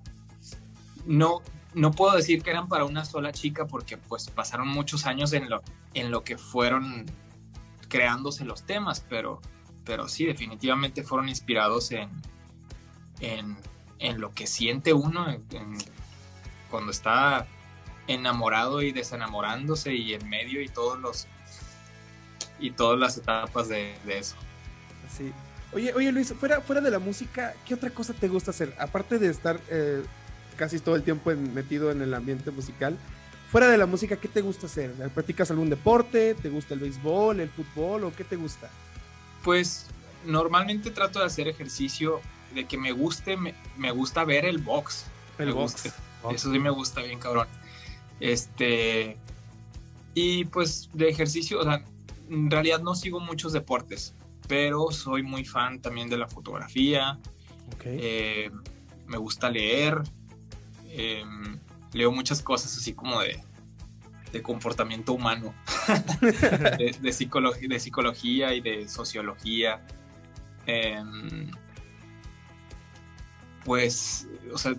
No, 1.07 1.43
no 1.75 1.93
puedo 1.93 2.17
decir 2.17 2.43
que 2.43 2.51
eran 2.51 2.69
para 2.69 2.85
una 2.85 3.05
sola 3.05 3.33
chica 3.33 3.67
porque 3.67 3.97
pues 3.97 4.29
pasaron 4.31 4.69
muchos 4.69 5.07
años 5.07 5.33
en 5.33 5.49
lo, 5.49 5.63
en 5.95 6.11
lo 6.11 6.25
que 6.25 6.37
fueron 6.37 7.07
creándose 7.89 8.45
los 8.45 8.65
temas, 8.65 9.05
pero, 9.09 9.41
pero 9.85 10.09
sí, 10.09 10.27
definitivamente 10.27 11.03
fueron 11.03 11.29
inspirados 11.29 11.91
en, 11.93 12.11
en, 13.21 13.57
en 13.99 14.21
lo 14.21 14.33
que 14.33 14.47
siente 14.47 14.93
uno 14.93 15.27
cuando 16.71 16.91
está 16.91 17.47
enamorado 18.07 18.83
y 18.83 18.93
desenamorándose 18.93 19.95
y 19.95 20.15
en 20.15 20.29
medio 20.29 20.61
y 20.63 20.69
todos 20.69 20.99
los 20.99 21.27
y 22.59 22.73
todas 22.73 22.99
las 22.99 23.17
etapas 23.17 23.69
de, 23.69 23.97
de 24.05 24.19
eso. 24.19 24.37
Sí. 25.17 25.33
Oye, 25.73 25.95
oye 25.95 26.13
Luis, 26.13 26.33
fuera, 26.35 26.61
fuera 26.61 26.81
de 26.81 26.91
la 26.91 26.99
música, 26.99 27.55
¿qué 27.65 27.75
otra 27.75 27.91
cosa 27.91 28.13
te 28.13 28.29
gusta 28.29 28.51
hacer? 28.51 28.75
Aparte 28.79 29.19
de 29.19 29.29
estar 29.29 29.61
eh, 29.71 30.03
casi 30.57 30.79
todo 30.79 30.97
el 30.97 31.03
tiempo 31.03 31.31
metido 31.31 31.91
en 31.91 32.03
el 32.03 32.15
ambiente 32.15 32.51
musical, 32.51 32.97
fuera 33.51 33.69
de 33.69 33.79
la 33.79 33.87
música, 33.87 34.17
¿qué 34.17 34.29
te 34.29 34.43
gusta 34.43 34.67
hacer? 34.67 34.93
¿Practicas 35.15 35.51
algún 35.51 35.71
deporte? 35.71 36.35
¿Te 36.35 36.49
gusta 36.49 36.75
el 36.75 36.81
béisbol, 36.81 37.41
el 37.41 37.51
fútbol 37.51 38.05
o 38.05 38.13
qué 38.13 38.25
te 38.25 38.37
gusta? 38.37 38.71
Pues 39.43 39.87
normalmente 40.25 40.91
trato 40.91 41.19
de 41.19 41.25
hacer 41.27 41.49
ejercicio 41.49 42.21
de 42.55 42.67
que 42.67 42.79
me 42.79 42.93
guste, 42.93 43.37
me, 43.37 43.55
me 43.77 43.91
gusta 43.91 44.25
ver 44.25 44.45
el 44.45 44.59
box. 44.59 45.07
El 45.39 45.53
box. 45.53 45.87
Eso 46.33 46.53
sí 46.53 46.59
me 46.59 46.71
gusta 46.71 47.03
bien, 47.03 47.19
cabrón. 47.19 47.49
Este. 48.21 49.17
Y 50.15 50.45
pues 50.47 50.91
de 50.93 51.09
ejercicio, 51.09 51.61
o 51.61 51.65
sea, 51.65 51.83
en 52.29 52.51
realidad 52.51 52.81
no 52.81 52.95
sigo 52.95 53.21
muchos 53.21 53.53
deportes, 53.53 54.15
pero 54.49 54.91
soy 54.91 55.23
muy 55.23 55.45
fan 55.45 55.81
también 55.81 56.09
de 56.09 56.19
la 56.19 56.29
fotografía. 56.29 57.19
Okay. 57.75 57.99
Eh, 58.01 58.51
me 59.07 59.17
gusta 59.17 59.51
leer. 59.51 60.03
Eh, 60.91 61.25
leo 61.93 62.13
muchas 62.13 62.43
cosas 62.43 62.77
así 62.77 62.93
como 62.95 63.21
de, 63.21 63.43
de 64.33 64.43
comportamiento 64.43 65.13
humano, 65.13 65.55
de, 66.21 66.97
de, 67.01 67.13
psicología, 67.13 67.69
de 67.69 67.81
psicología 67.81 68.55
y 68.55 68.61
de 68.61 68.89
sociología. 68.89 69.81
Eh, 70.67 71.03
pues, 73.65 74.29
o 74.53 74.59
sea, 74.59 74.75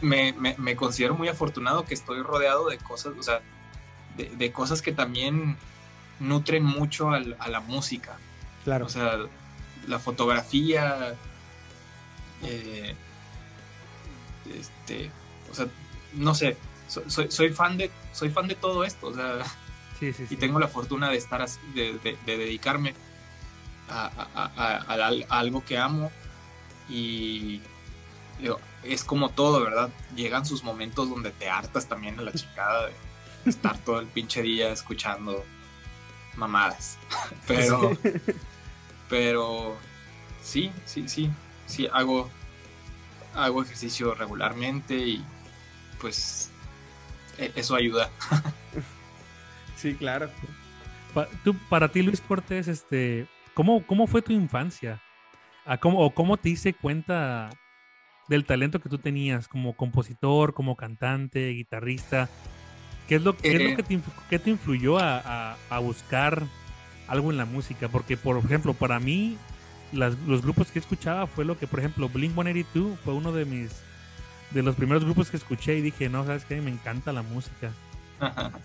me, 0.00 0.32
me, 0.32 0.54
me, 0.58 0.76
considero 0.76 1.14
muy 1.14 1.28
afortunado 1.28 1.84
que 1.84 1.94
estoy 1.94 2.22
rodeado 2.22 2.68
de 2.68 2.78
cosas, 2.78 3.14
o 3.18 3.22
sea, 3.22 3.40
de, 4.16 4.28
de 4.30 4.52
cosas 4.52 4.82
que 4.82 4.92
también 4.92 5.56
nutren 6.18 6.64
mucho 6.64 7.10
al, 7.10 7.36
a 7.38 7.48
la 7.48 7.60
música. 7.60 8.18
Claro. 8.64 8.86
O 8.86 8.88
sea, 8.88 9.18
la 9.86 9.98
fotografía, 9.98 11.14
eh, 12.42 12.94
este, 14.90 15.10
o 15.50 15.54
sea, 15.54 15.66
no 16.14 16.34
sé, 16.34 16.56
soy, 16.88 17.30
soy, 17.30 17.50
fan 17.50 17.78
de, 17.78 17.90
soy 18.12 18.30
fan 18.30 18.48
de 18.48 18.54
todo 18.54 18.84
esto, 18.84 19.08
o 19.08 19.14
sea, 19.14 19.44
sí, 19.98 20.12
sí, 20.12 20.26
sí. 20.26 20.34
y 20.34 20.36
tengo 20.36 20.58
la 20.58 20.68
fortuna 20.68 21.08
de 21.08 21.16
estar, 21.16 21.46
de, 21.74 21.98
de, 21.98 22.18
de 22.26 22.38
dedicarme 22.38 22.94
a, 23.88 24.06
a, 24.34 24.52
a, 24.56 25.06
a, 25.06 25.38
algo 25.38 25.64
que 25.64 25.78
amo 25.78 26.10
y 26.88 27.60
digo, 28.40 28.60
es 28.82 29.04
como 29.04 29.30
todo, 29.30 29.62
¿verdad? 29.62 29.90
Llegan 30.16 30.44
sus 30.44 30.64
momentos 30.64 31.08
donde 31.08 31.30
te 31.30 31.48
hartas 31.48 31.86
también 31.86 32.18
a 32.18 32.22
la 32.22 32.32
chingada 32.32 32.86
de 32.86 32.94
estar 33.50 33.78
todo 33.78 34.00
el 34.00 34.06
pinche 34.06 34.42
día 34.42 34.72
escuchando 34.72 35.44
mamadas, 36.36 36.98
pero, 37.46 37.96
pero 39.08 39.76
sí, 40.42 40.72
sí, 40.84 41.08
sí, 41.08 41.30
sí, 41.66 41.88
hago, 41.92 42.30
hago 43.34 43.62
ejercicio 43.62 44.14
regularmente 44.14 44.96
y 44.96 45.24
pues 46.00 46.50
eso 47.38 47.74
ayuda. 47.74 48.10
Sí, 49.76 49.94
claro. 49.94 50.28
Pa, 51.14 51.26
tú, 51.42 51.56
para 51.70 51.88
ti, 51.88 52.02
Luis 52.02 52.20
Cortés, 52.20 52.68
este, 52.68 53.26
¿cómo, 53.54 53.86
cómo 53.86 54.06
fue 54.06 54.20
tu 54.20 54.30
infancia? 54.30 55.00
¿A 55.64 55.78
cómo, 55.78 56.00
¿O 56.00 56.10
cómo 56.10 56.36
te 56.36 56.50
hice 56.50 56.74
cuenta 56.74 57.48
del 58.28 58.44
talento 58.44 58.80
que 58.80 58.90
tú 58.90 58.98
tenías 58.98 59.48
como 59.48 59.74
compositor, 59.74 60.52
como 60.52 60.76
cantante, 60.76 61.48
guitarrista? 61.52 62.28
¿Qué 63.08 63.14
es 63.14 63.22
lo, 63.22 63.34
qué 63.38 63.56
es 63.56 63.70
lo 63.70 63.76
que, 63.76 63.82
te, 63.82 64.00
qué 64.28 64.38
te 64.38 64.50
influyó 64.50 64.98
a, 64.98 65.18
a, 65.18 65.56
a, 65.70 65.78
buscar 65.78 66.42
algo 67.08 67.30
en 67.30 67.38
la 67.38 67.46
música? 67.46 67.88
Porque, 67.88 68.18
por 68.18 68.36
ejemplo, 68.36 68.74
para 68.74 69.00
mí, 69.00 69.38
las, 69.92 70.18
los 70.26 70.42
grupos 70.42 70.70
que 70.70 70.78
escuchaba 70.78 71.26
fue 71.26 71.44
lo 71.44 71.58
que, 71.58 71.66
por 71.66 71.80
ejemplo, 71.80 72.08
Blink 72.08 72.34
182 72.34 72.98
fue 73.00 73.14
uno 73.14 73.32
de 73.32 73.44
mis 73.44 73.70
de 74.50 74.62
los 74.62 74.74
primeros 74.74 75.04
grupos 75.04 75.30
que 75.30 75.36
escuché 75.36 75.78
y 75.78 75.80
dije, 75.80 76.08
no, 76.08 76.24
sabes 76.24 76.44
qué, 76.44 76.60
me 76.60 76.70
encanta 76.70 77.12
la 77.12 77.22
música. 77.22 77.72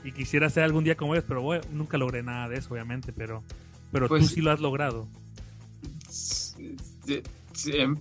y 0.03 0.11
quisiera 0.11 0.47
hacer 0.47 0.63
algún 0.63 0.83
día 0.83 0.95
como 0.95 1.13
ellos, 1.13 1.25
pero 1.27 1.41
bueno, 1.41 1.63
nunca 1.71 1.97
logré 1.97 2.23
nada 2.23 2.49
de 2.49 2.57
eso, 2.57 2.73
obviamente, 2.73 3.13
pero, 3.13 3.43
pero 3.91 4.07
pues, 4.07 4.23
tú 4.23 4.35
sí 4.35 4.41
lo 4.41 4.51
has 4.51 4.59
logrado. 4.59 5.07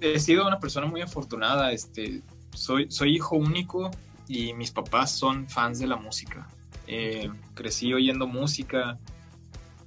He 0.00 0.19
sido 0.19 0.47
una 0.47 0.59
persona 0.59 0.87
muy 0.87 1.02
afortunada, 1.02 1.73
este, 1.73 2.23
soy, 2.54 2.87
soy 2.90 3.16
hijo 3.16 3.37
único 3.37 3.90
y 4.26 4.54
mis 4.54 4.71
papás 4.71 5.12
son 5.12 5.49
fans 5.49 5.78
de 5.78 5.87
la 5.87 5.97
música. 5.97 6.49
Eh, 6.87 7.31
crecí 7.54 7.93
oyendo 7.93 8.26
música, 8.26 8.99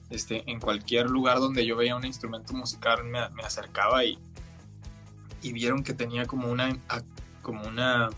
este, 0.10 0.44
en 0.50 0.60
cualquier 0.60 1.10
lugar 1.10 1.40
donde 1.40 1.66
yo 1.66 1.76
veía 1.76 1.96
un 1.96 2.06
instrumento 2.06 2.54
musical 2.54 3.04
me, 3.04 3.30
me 3.30 3.44
acercaba 3.44 4.06
y, 4.06 4.18
y 5.42 5.52
vieron 5.54 5.84
que 5.84 5.94
tenía 5.94 6.26
como 6.26 6.50
una 6.50 6.78
como 7.42 7.64
una 7.68 8.10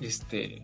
este 0.00 0.62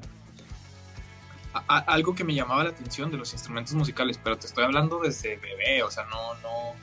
algo 1.67 2.15
que 2.15 2.25
me 2.25 2.35
llamaba 2.35 2.65
la 2.65 2.71
atención 2.71 3.11
de 3.11 3.19
los 3.19 3.35
instrumentos 3.35 3.75
musicales, 3.75 4.19
pero 4.23 4.39
te 4.39 4.47
estoy 4.47 4.65
hablando 4.65 5.01
desde 5.01 5.37
bebé, 5.37 5.83
o 5.83 5.91
sea, 5.91 6.05
no 6.05 6.35
no 6.37 6.75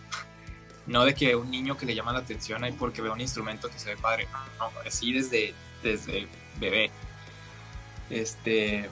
no 0.85 1.05
de 1.05 1.13
que 1.13 1.35
un 1.35 1.49
niño 1.49 1.77
que 1.77 1.85
le 1.85 1.95
llama 1.95 2.13
la 2.13 2.19
atención 2.19 2.63
ahí 2.63 2.71
porque 2.71 3.01
ve 3.01 3.09
un 3.09 3.21
instrumento 3.21 3.69
que 3.69 3.79
se 3.79 3.95
ve 3.95 3.97
padre, 3.97 4.27
no, 4.31 4.69
no 4.69 4.79
así 4.85 5.11
desde 5.13 5.53
desde 5.81 6.27
bebé. 6.59 6.91
Este 8.09 8.89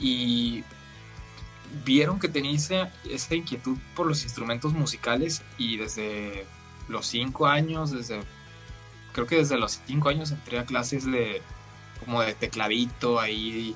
y 0.00 0.64
vieron 1.84 2.18
que 2.18 2.28
tenía 2.28 2.52
esa, 2.52 3.34
inquietud 3.34 3.76
por 3.94 4.06
los 4.06 4.22
instrumentos 4.24 4.72
musicales 4.72 5.42
y 5.56 5.76
desde 5.76 6.46
los 6.88 7.06
cinco 7.06 7.46
años, 7.46 7.90
desde 7.90 8.20
creo 9.12 9.26
que 9.26 9.36
desde 9.36 9.58
los 9.58 9.80
cinco 9.86 10.08
años 10.08 10.30
entré 10.30 10.58
a 10.58 10.64
clases 10.64 11.04
de 11.04 11.42
como 12.04 12.22
de 12.22 12.34
tecladito 12.34 13.20
ahí. 13.20 13.74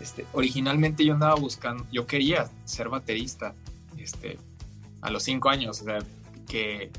Este, 0.00 0.24
originalmente 0.32 1.04
yo 1.04 1.14
andaba 1.14 1.34
buscando, 1.34 1.84
yo 1.90 2.06
quería 2.06 2.48
ser 2.64 2.88
baterista, 2.88 3.54
este, 3.96 4.38
a 5.00 5.10
los 5.10 5.24
cinco 5.24 5.48
años, 5.48 5.80
o 5.80 5.84
sea, 5.84 5.98
que 6.48 6.92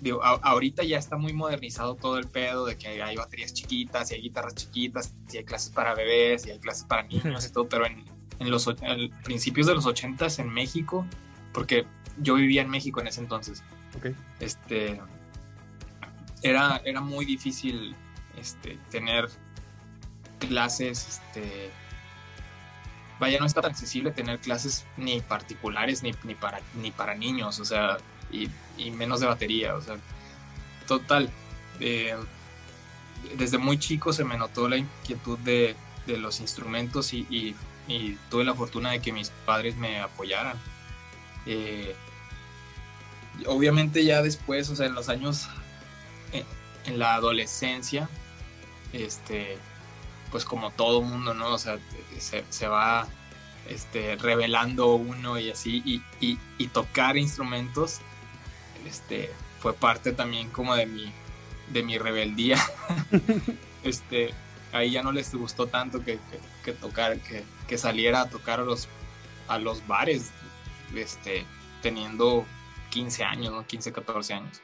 digo, 0.00 0.22
a, 0.22 0.34
ahorita 0.34 0.84
ya 0.84 0.96
está 0.96 1.16
muy 1.16 1.32
modernizado 1.32 1.96
todo 1.96 2.18
el 2.18 2.28
pedo 2.28 2.66
de 2.66 2.76
que 2.76 3.02
hay 3.02 3.16
baterías 3.16 3.52
chiquitas 3.52 4.12
y 4.12 4.14
hay 4.14 4.22
guitarras 4.22 4.54
chiquitas 4.54 5.12
y 5.32 5.38
hay 5.38 5.44
clases 5.44 5.72
para 5.72 5.94
bebés 5.94 6.46
y 6.46 6.52
hay 6.52 6.60
clases 6.60 6.84
para 6.84 7.02
niños 7.02 7.44
y 7.44 7.52
todo, 7.52 7.68
pero 7.68 7.84
en, 7.84 8.04
en 8.38 8.50
los 8.50 8.66
en 8.66 9.10
principios 9.22 9.66
de 9.66 9.74
los 9.74 9.86
ochentas 9.86 10.38
en 10.38 10.48
México, 10.48 11.06
porque 11.52 11.86
yo 12.18 12.34
vivía 12.34 12.62
en 12.62 12.70
México 12.70 13.00
en 13.00 13.08
ese 13.08 13.20
entonces, 13.20 13.62
okay. 13.96 14.14
este, 14.40 15.00
era, 16.42 16.80
era 16.84 17.00
muy 17.00 17.24
difícil 17.24 17.94
este, 18.38 18.78
tener 18.90 19.28
clases, 20.38 21.08
este, 21.08 21.70
vaya, 23.18 23.38
no 23.38 23.46
está 23.46 23.60
tan 23.60 23.72
accesible 23.72 24.10
tener 24.12 24.38
clases 24.38 24.86
ni 24.96 25.20
particulares 25.20 26.02
ni, 26.02 26.14
ni, 26.24 26.34
para, 26.34 26.60
ni 26.80 26.90
para 26.90 27.14
niños, 27.14 27.58
o 27.60 27.64
sea, 27.64 27.98
y, 28.30 28.48
y 28.76 28.90
menos 28.90 29.20
de 29.20 29.26
batería, 29.26 29.74
o 29.74 29.80
sea, 29.80 29.96
total. 30.86 31.30
Eh, 31.80 32.16
desde 33.36 33.58
muy 33.58 33.78
chico 33.78 34.12
se 34.12 34.24
me 34.24 34.36
notó 34.36 34.68
la 34.68 34.76
inquietud 34.76 35.38
de, 35.38 35.74
de 36.06 36.18
los 36.18 36.40
instrumentos 36.40 37.12
y, 37.12 37.26
y, 37.30 37.54
y, 37.88 38.16
tuve 38.30 38.44
la 38.44 38.54
fortuna 38.54 38.90
de 38.92 39.00
que 39.00 39.12
mis 39.12 39.30
padres 39.46 39.76
me 39.76 40.00
apoyaran. 40.00 40.56
Eh, 41.46 41.96
obviamente 43.46 44.04
ya 44.04 44.22
después, 44.22 44.68
o 44.70 44.76
sea, 44.76 44.86
en 44.86 44.94
los 44.94 45.08
años 45.08 45.48
en, 46.32 46.44
en, 46.84 46.98
la 46.98 47.14
adolescencia, 47.14 48.08
este, 48.92 49.58
pues 50.30 50.44
como 50.44 50.70
todo 50.70 51.02
mundo, 51.02 51.34
¿no? 51.34 51.54
O 51.54 51.58
sea, 51.58 51.78
se, 52.18 52.44
se 52.50 52.68
va 52.68 53.08
este, 53.68 54.16
revelando 54.16 54.94
uno 54.94 55.38
y 55.38 55.50
así, 55.50 55.82
y, 55.84 56.02
y, 56.20 56.38
y, 56.58 56.68
tocar 56.68 57.16
instrumentos, 57.16 58.00
este, 58.86 59.30
fue 59.60 59.74
parte 59.74 60.12
también 60.12 60.50
como 60.50 60.74
de 60.74 60.86
mi, 60.86 61.12
de 61.70 61.82
mi 61.82 61.98
rebeldía. 61.98 62.58
este, 63.84 64.34
ahí 64.72 64.90
ya 64.90 65.02
no 65.02 65.12
les 65.12 65.34
gustó 65.34 65.66
tanto 65.66 66.00
que, 66.00 66.14
que, 66.14 66.40
que 66.64 66.72
tocar, 66.72 67.18
que, 67.20 67.44
que, 67.66 67.78
saliera 67.78 68.22
a 68.22 68.30
tocar 68.30 68.60
a 68.60 68.64
los, 68.64 68.88
a 69.48 69.58
los 69.58 69.86
bares, 69.86 70.30
este, 70.94 71.44
teniendo 71.82 72.44
15 72.90 73.24
años, 73.24 73.52
¿no? 73.52 73.66
15, 73.66 73.92
14 73.92 74.34
años. 74.34 74.62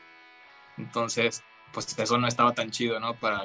Entonces, 0.76 1.42
pues 1.72 1.98
eso 1.98 2.18
no 2.18 2.26
estaba 2.26 2.54
tan 2.54 2.70
chido, 2.70 3.00
¿no? 3.00 3.14
Para, 3.14 3.44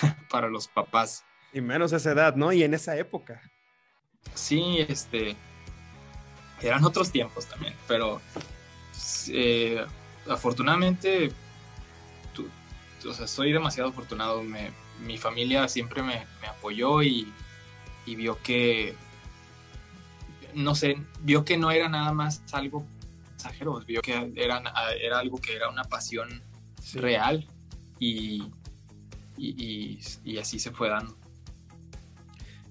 para 0.30 0.48
los 0.48 0.68
papás. 0.68 1.24
Y 1.52 1.60
menos 1.60 1.92
esa 1.92 2.12
edad, 2.12 2.36
¿no? 2.36 2.52
Y 2.52 2.62
en 2.62 2.74
esa 2.74 2.96
época. 2.96 3.40
Sí, 4.34 4.84
este, 4.88 5.36
eran 6.60 6.84
otros 6.84 7.10
tiempos 7.10 7.46
también, 7.46 7.74
pero 7.86 8.20
eh, 9.28 9.84
afortunadamente, 10.28 11.32
o 13.06 13.14
sea, 13.14 13.26
soy 13.26 13.52
demasiado 13.52 13.90
afortunado. 13.90 14.42
Me, 14.42 14.70
mi 15.04 15.18
familia 15.18 15.68
siempre 15.68 16.02
me, 16.02 16.26
me 16.40 16.48
apoyó 16.48 17.02
y, 17.02 17.32
y, 18.06 18.16
vio 18.16 18.38
que, 18.42 18.94
no 20.54 20.74
sé, 20.74 20.98
vio 21.20 21.44
que 21.44 21.56
no 21.56 21.70
era 21.70 21.88
nada 21.88 22.12
más 22.12 22.42
algo 22.52 22.84
pasajero, 23.36 23.80
vio 23.86 24.00
que 24.02 24.32
era, 24.36 24.62
era 25.00 25.18
algo 25.18 25.38
que 25.38 25.54
era 25.54 25.68
una 25.68 25.84
pasión 25.84 26.42
sí. 26.82 26.98
real 26.98 27.46
y, 27.98 28.42
y, 29.36 30.00
y, 30.24 30.38
así 30.38 30.58
se 30.58 30.70
fue 30.70 30.88
dando. 30.88 31.16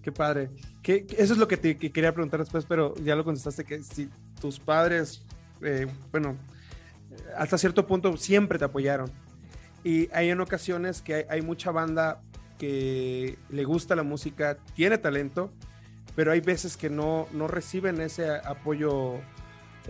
Qué 0.02 0.12
padre. 0.12 0.50
¿Qué, 0.82 1.06
eso 1.18 1.34
es 1.34 1.40
lo 1.40 1.48
que 1.48 1.58
te 1.58 1.78
que 1.78 1.92
quería 1.92 2.14
preguntar 2.14 2.40
después, 2.40 2.66
pero 2.66 2.94
ya 2.96 3.16
lo 3.16 3.24
contestaste, 3.24 3.66
que 3.66 3.84
si 3.84 4.10
tus 4.40 4.60
padres, 4.60 5.22
eh, 5.62 5.88
bueno, 6.12 6.38
hasta 7.36 7.58
cierto 7.58 7.86
punto 7.86 8.16
siempre 8.18 8.58
te 8.58 8.66
apoyaron. 8.66 9.12
Y 9.88 10.10
hay 10.12 10.32
en 10.32 10.42
ocasiones 10.42 11.02
que 11.02 11.14
hay, 11.14 11.24
hay, 11.30 11.42
mucha 11.42 11.72
banda 11.72 12.20
que 12.60 13.38
le 13.50 13.64
gusta 13.64 13.96
la 13.96 14.04
música, 14.04 14.58
tiene 14.76 14.98
talento, 14.98 15.50
pero 16.14 16.34
hay 16.34 16.42
veces 16.42 16.76
que 16.76 16.90
no, 16.90 17.26
no 17.32 17.48
reciben 17.48 18.02
ese 18.02 18.30
apoyo 18.30 19.14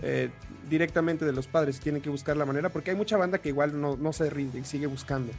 eh, 0.00 0.30
directamente 0.70 1.24
de 1.24 1.32
los 1.32 1.48
padres, 1.48 1.80
tienen 1.80 2.00
que 2.00 2.10
buscar 2.10 2.36
la 2.36 2.46
manera, 2.46 2.68
porque 2.68 2.92
hay 2.92 2.96
mucha 2.96 3.16
banda 3.16 3.38
que 3.38 3.48
igual 3.48 3.80
no, 3.80 3.96
no 3.96 4.12
se 4.12 4.30
rinde 4.30 4.60
y 4.60 4.64
sigue 4.64 4.86
buscando. 4.86 5.32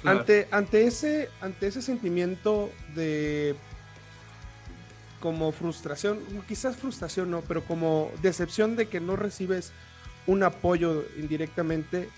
Claro. 0.00 0.20
Ante, 0.20 0.48
ante, 0.50 0.86
ese, 0.86 1.28
ante 1.42 1.66
ese 1.66 1.82
sentimiento 1.82 2.70
de 2.94 3.54
como 5.20 5.52
frustración, 5.52 6.20
quizás 6.48 6.78
frustración 6.78 7.30
no, 7.30 7.42
pero 7.42 7.62
como 7.64 8.10
decepción 8.22 8.76
de 8.76 8.88
que 8.88 8.98
no 8.98 9.14
recibes 9.14 9.72
un 10.26 10.42
apoyo 10.42 11.04
indirectamente, 11.18 12.08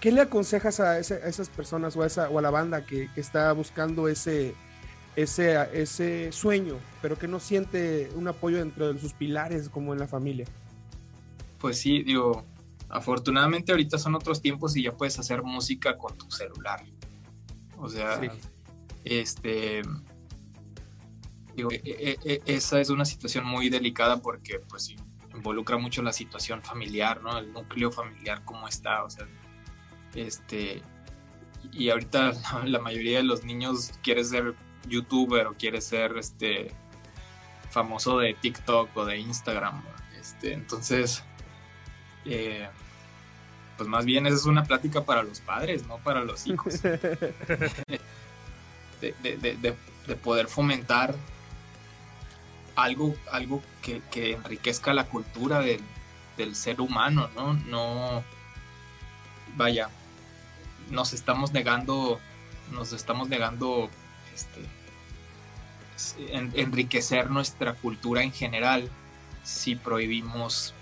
¿qué 0.00 0.12
le 0.12 0.20
aconsejas 0.20 0.80
a, 0.80 0.98
ese, 0.98 1.14
a 1.14 1.28
esas 1.28 1.48
personas 1.48 1.96
o 1.96 2.02
a, 2.02 2.06
esa, 2.06 2.28
o 2.30 2.38
a 2.38 2.42
la 2.42 2.50
banda 2.50 2.84
que, 2.84 3.10
que, 3.14 3.20
está 3.20 3.52
buscando 3.52 4.08
ese, 4.08 4.54
ese, 5.16 5.56
ese 5.72 6.32
sueño, 6.32 6.76
pero 7.02 7.18
que 7.18 7.28
no 7.28 7.40
siente 7.40 8.10
un 8.14 8.28
apoyo 8.28 8.58
dentro 8.58 8.92
de 8.92 9.00
sus 9.00 9.12
pilares 9.12 9.68
como 9.68 9.92
en 9.92 10.00
la 10.00 10.06
familia? 10.06 10.46
Pues 11.58 11.80
sí, 11.80 12.02
digo, 12.02 12.44
afortunadamente 12.88 13.72
ahorita 13.72 13.98
son 13.98 14.14
otros 14.14 14.40
tiempos 14.40 14.76
y 14.76 14.84
ya 14.84 14.92
puedes 14.92 15.18
hacer 15.18 15.42
música 15.42 15.96
con 15.96 16.16
tu 16.16 16.30
celular. 16.30 16.84
O 17.76 17.88
sea, 17.88 18.20
sí. 18.20 18.28
este 19.04 19.82
digo, 21.54 21.70
e, 21.72 21.80
e, 21.84 22.18
e, 22.24 22.42
esa 22.46 22.80
es 22.80 22.90
una 22.90 23.04
situación 23.04 23.44
muy 23.44 23.68
delicada 23.68 24.22
porque 24.22 24.60
pues 24.60 24.94
involucra 25.34 25.78
mucho 25.78 26.02
la 26.02 26.12
situación 26.12 26.62
familiar, 26.62 27.22
¿no? 27.22 27.38
El 27.38 27.52
núcleo 27.52 27.90
familiar, 27.90 28.44
cómo 28.44 28.68
está, 28.68 29.04
o 29.04 29.10
sea, 29.10 29.26
este, 30.14 30.82
y 31.72 31.90
ahorita 31.90 32.32
la 32.64 32.78
mayoría 32.78 33.18
de 33.18 33.24
los 33.24 33.44
niños 33.44 33.92
quiere 34.02 34.24
ser 34.24 34.54
youtuber 34.88 35.46
o 35.46 35.54
quiere 35.54 35.80
ser, 35.80 36.16
este, 36.18 36.72
famoso 37.70 38.18
de 38.18 38.34
TikTok 38.34 38.96
o 38.96 39.04
de 39.04 39.18
Instagram, 39.18 39.82
este, 40.18 40.52
entonces, 40.52 41.22
eh, 42.24 42.68
pues 43.76 43.88
más 43.88 44.04
bien 44.04 44.26
esa 44.26 44.36
es 44.36 44.46
una 44.46 44.64
plática 44.64 45.04
para 45.04 45.22
los 45.22 45.40
padres, 45.40 45.86
no 45.86 45.98
para 45.98 46.24
los 46.24 46.46
hijos. 46.46 46.82
de, 46.82 46.98
de, 49.22 49.36
de, 49.36 49.76
de 50.06 50.16
poder 50.16 50.48
fomentar 50.48 51.14
algo, 52.74 53.14
algo 53.30 53.62
que, 53.82 54.02
que, 54.10 54.32
enriquezca 54.32 54.92
la 54.94 55.04
cultura 55.04 55.60
del, 55.60 55.80
del, 56.36 56.56
ser 56.56 56.80
humano, 56.80 57.28
¿no? 57.34 57.54
No, 57.54 58.24
vaya, 59.56 59.90
nos 60.90 61.12
estamos 61.12 61.52
negando, 61.52 62.20
nos 62.72 62.92
estamos 62.92 63.28
negando 63.28 63.90
este, 64.34 64.60
en, 66.32 66.52
enriquecer 66.54 67.30
nuestra 67.30 67.74
cultura 67.74 68.22
en 68.22 68.32
general 68.32 68.90
si 69.42 69.76
prohibimos 69.76 70.74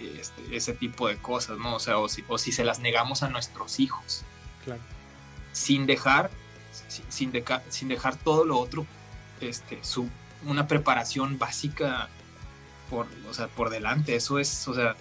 este, 0.00 0.56
ese 0.56 0.74
tipo 0.74 1.08
de 1.08 1.16
cosas, 1.16 1.58
¿no? 1.58 1.76
O 1.76 1.80
sea, 1.80 1.98
o 1.98 2.08
si, 2.08 2.24
o 2.28 2.38
si, 2.38 2.52
se 2.52 2.64
las 2.64 2.80
negamos 2.80 3.22
a 3.22 3.28
nuestros 3.28 3.80
hijos. 3.80 4.24
Claro. 4.64 4.80
Sin 5.52 5.86
dejar, 5.86 6.30
sin, 7.08 7.32
dejar, 7.32 7.62
sin 7.68 7.88
dejar 7.88 8.16
todo 8.16 8.44
lo 8.44 8.58
otro, 8.58 8.86
este, 9.40 9.78
su, 9.82 10.08
una 10.44 10.66
preparación 10.66 11.38
básica 11.38 12.08
por, 12.90 13.06
o 13.28 13.34
sea, 13.34 13.48
por 13.48 13.70
delante. 13.70 14.16
Eso 14.16 14.38
es, 14.38 14.68
o 14.68 14.74
sea, 14.74 14.96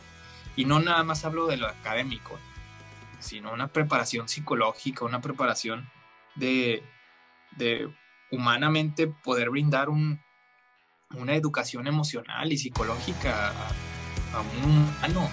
y 0.56 0.66
no 0.66 0.80
nada 0.80 1.04
más 1.04 1.26
hablo 1.26 1.48
de 1.48 1.58
lo 1.58 1.68
académico, 1.68 2.40
sino 3.24 3.54
una 3.54 3.70
preparación 3.70 4.28
psicológica, 4.28 5.06
una 5.06 5.22
preparación 5.22 5.90
de, 6.36 6.84
de 7.58 7.90
humanamente 8.32 9.08
poder 9.08 9.50
brindar 9.50 9.90
un, 9.90 10.22
una 11.16 11.34
educación 11.36 11.88
emocional 11.88 12.52
y 12.52 12.58
psicológica 12.58 13.50
a, 14.34 14.42
un 14.64 14.72
humano. 14.72 15.30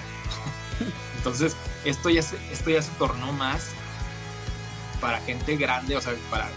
Entonces, 1.16 1.56
esto 1.84 2.10
ya, 2.10 2.22
se, 2.22 2.36
esto 2.52 2.70
ya 2.70 2.80
se 2.80 2.92
tornó 2.92 3.32
más 3.32 3.72
para 5.00 5.20
gente 5.20 5.56
grande, 5.56 5.96
o 5.96 6.00
sea, 6.00 6.14
para 6.30 6.48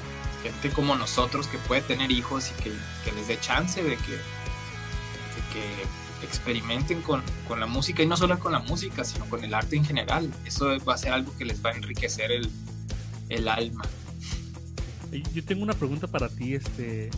gente 0.44 0.70
como 0.72 0.96
nosotros 0.96 1.48
que 1.48 1.58
puede 1.58 1.82
tener 1.82 2.12
hijos 2.12 2.52
y 2.52 2.64
que, 2.64 2.72
que 3.04 3.12
les 3.14 3.28
dé 3.28 3.40
chance 3.40 3.82
de 3.82 3.96
que, 3.96 4.12
de 4.12 5.42
que 5.52 6.03
experimenten 6.24 7.02
con, 7.02 7.22
con, 7.48 7.60
la 7.60 7.66
música 7.66 8.02
y 8.04 8.08
no 8.08 8.18
solo 8.18 8.40
con 8.40 8.52
la 8.52 8.60
música, 8.60 9.04
sino 9.04 9.26
con 9.26 9.44
el 9.44 9.54
arte 9.54 9.76
en 9.76 9.86
general. 9.86 10.32
Eso 10.46 10.78
va 10.88 10.96
a 10.96 10.98
ser 10.98 11.14
algo 11.14 11.36
que 11.38 11.46
les 11.46 11.64
va 11.64 11.72
a 11.72 11.74
enriquecer 11.74 12.32
el, 12.32 12.50
el 13.30 13.48
alma. 13.48 13.84
Yo 15.34 15.44
tengo 15.44 15.64
una 15.64 15.74
pregunta 15.74 16.08
para 16.08 16.30
ti, 16.30 16.56
este, 16.56 17.12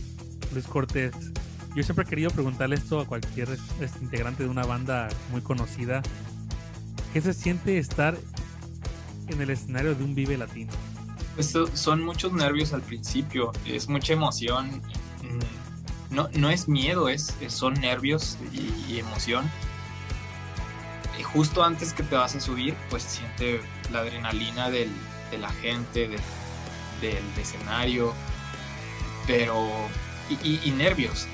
Luis 0.52 0.66
Cortés. 0.66 1.14
Yo 1.74 1.82
siempre 1.82 2.04
he 2.04 2.08
querido 2.08 2.30
preguntarle 2.30 2.76
esto 2.76 3.00
a 3.00 3.06
cualquier 3.06 3.48
este, 3.80 3.98
integrante 4.02 4.42
de 4.42 4.48
una 4.48 4.64
banda 4.64 5.08
muy 5.30 5.40
conocida. 5.40 6.02
¿Qué 7.12 7.20
se 7.20 7.32
siente 7.32 7.78
estar 7.78 8.16
en 9.28 9.40
el 9.40 9.50
escenario 9.50 9.94
de 9.94 10.04
un 10.04 10.14
Vive 10.14 10.36
Latino? 10.36 10.72
Esto 11.36 11.66
son 11.76 12.02
muchos 12.02 12.32
nervios 12.32 12.72
al 12.72 12.82
principio, 12.82 13.52
es 13.66 13.88
mucha 13.88 14.14
emoción. 14.14 14.82
No, 16.16 16.30
no 16.32 16.48
es 16.48 16.66
miedo, 16.66 17.10
es, 17.10 17.34
son 17.48 17.74
nervios 17.74 18.38
y, 18.50 18.72
y 18.90 18.98
emoción. 18.98 19.50
Y 21.18 21.22
justo 21.22 21.62
antes 21.62 21.92
que 21.92 22.02
te 22.02 22.14
vas 22.14 22.34
a 22.34 22.40
subir, 22.40 22.74
pues 22.88 23.02
siente 23.02 23.60
la 23.92 23.98
adrenalina 23.98 24.70
del, 24.70 24.88
de 25.30 25.36
la 25.36 25.50
gente, 25.50 26.08
de, 26.08 26.18
del 27.02 27.22
escenario, 27.38 28.14
pero. 29.26 29.68
Y, 30.30 30.48
y, 30.48 30.60
y, 30.64 30.70
nervios. 30.70 31.26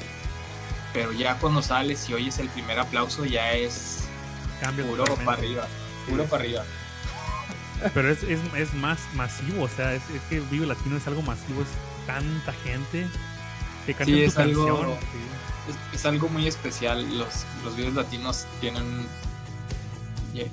Pero 0.92 1.12
ya 1.12 1.38
cuando 1.38 1.62
sales 1.62 2.10
y 2.10 2.14
oyes 2.14 2.40
el 2.40 2.48
primer 2.48 2.80
aplauso, 2.80 3.24
ya 3.24 3.52
es. 3.52 4.08
Cambio 4.60 4.84
puro 4.84 5.04
para 5.24 5.38
arriba. 5.38 5.68
Puro 6.08 6.24
sí. 6.24 6.28
para 6.28 6.42
arriba. 6.42 6.64
Pero 7.94 8.10
es, 8.10 8.24
es, 8.24 8.40
es, 8.56 8.74
más 8.74 8.98
masivo, 9.14 9.62
o 9.62 9.68
sea, 9.68 9.94
es, 9.94 10.02
es, 10.10 10.22
que 10.28 10.40
Vive 10.40 10.66
Latino 10.66 10.96
es 10.96 11.06
algo 11.06 11.22
masivo, 11.22 11.62
es 11.62 11.68
tanta 12.04 12.52
gente 12.64 13.06
sí, 14.04 14.22
es. 14.22 14.38
Algo, 14.38 14.96
es, 15.92 16.06
algo 16.06 16.28
muy 16.28 16.46
especial. 16.46 17.18
Los, 17.18 17.44
los 17.64 17.76
videos 17.76 17.94
latinos 17.94 18.46
tienen. 18.60 18.84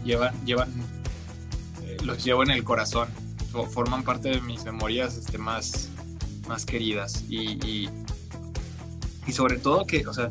llevan. 0.03 0.33
llevan 0.45 0.69
eh, 1.83 1.97
los 2.03 2.23
llevo 2.23 2.43
en 2.43 2.51
el 2.51 2.63
corazón. 2.63 3.09
Forman 3.71 4.03
parte 4.03 4.29
de 4.29 4.41
mis 4.41 4.63
memorias 4.63 5.17
este, 5.17 5.37
más, 5.37 5.89
más 6.47 6.65
queridas. 6.65 7.23
Y, 7.27 7.53
y, 7.65 7.89
y 9.25 9.31
sobre 9.31 9.57
todo 9.57 9.85
que, 9.85 10.05
o 10.05 10.13
sea, 10.13 10.29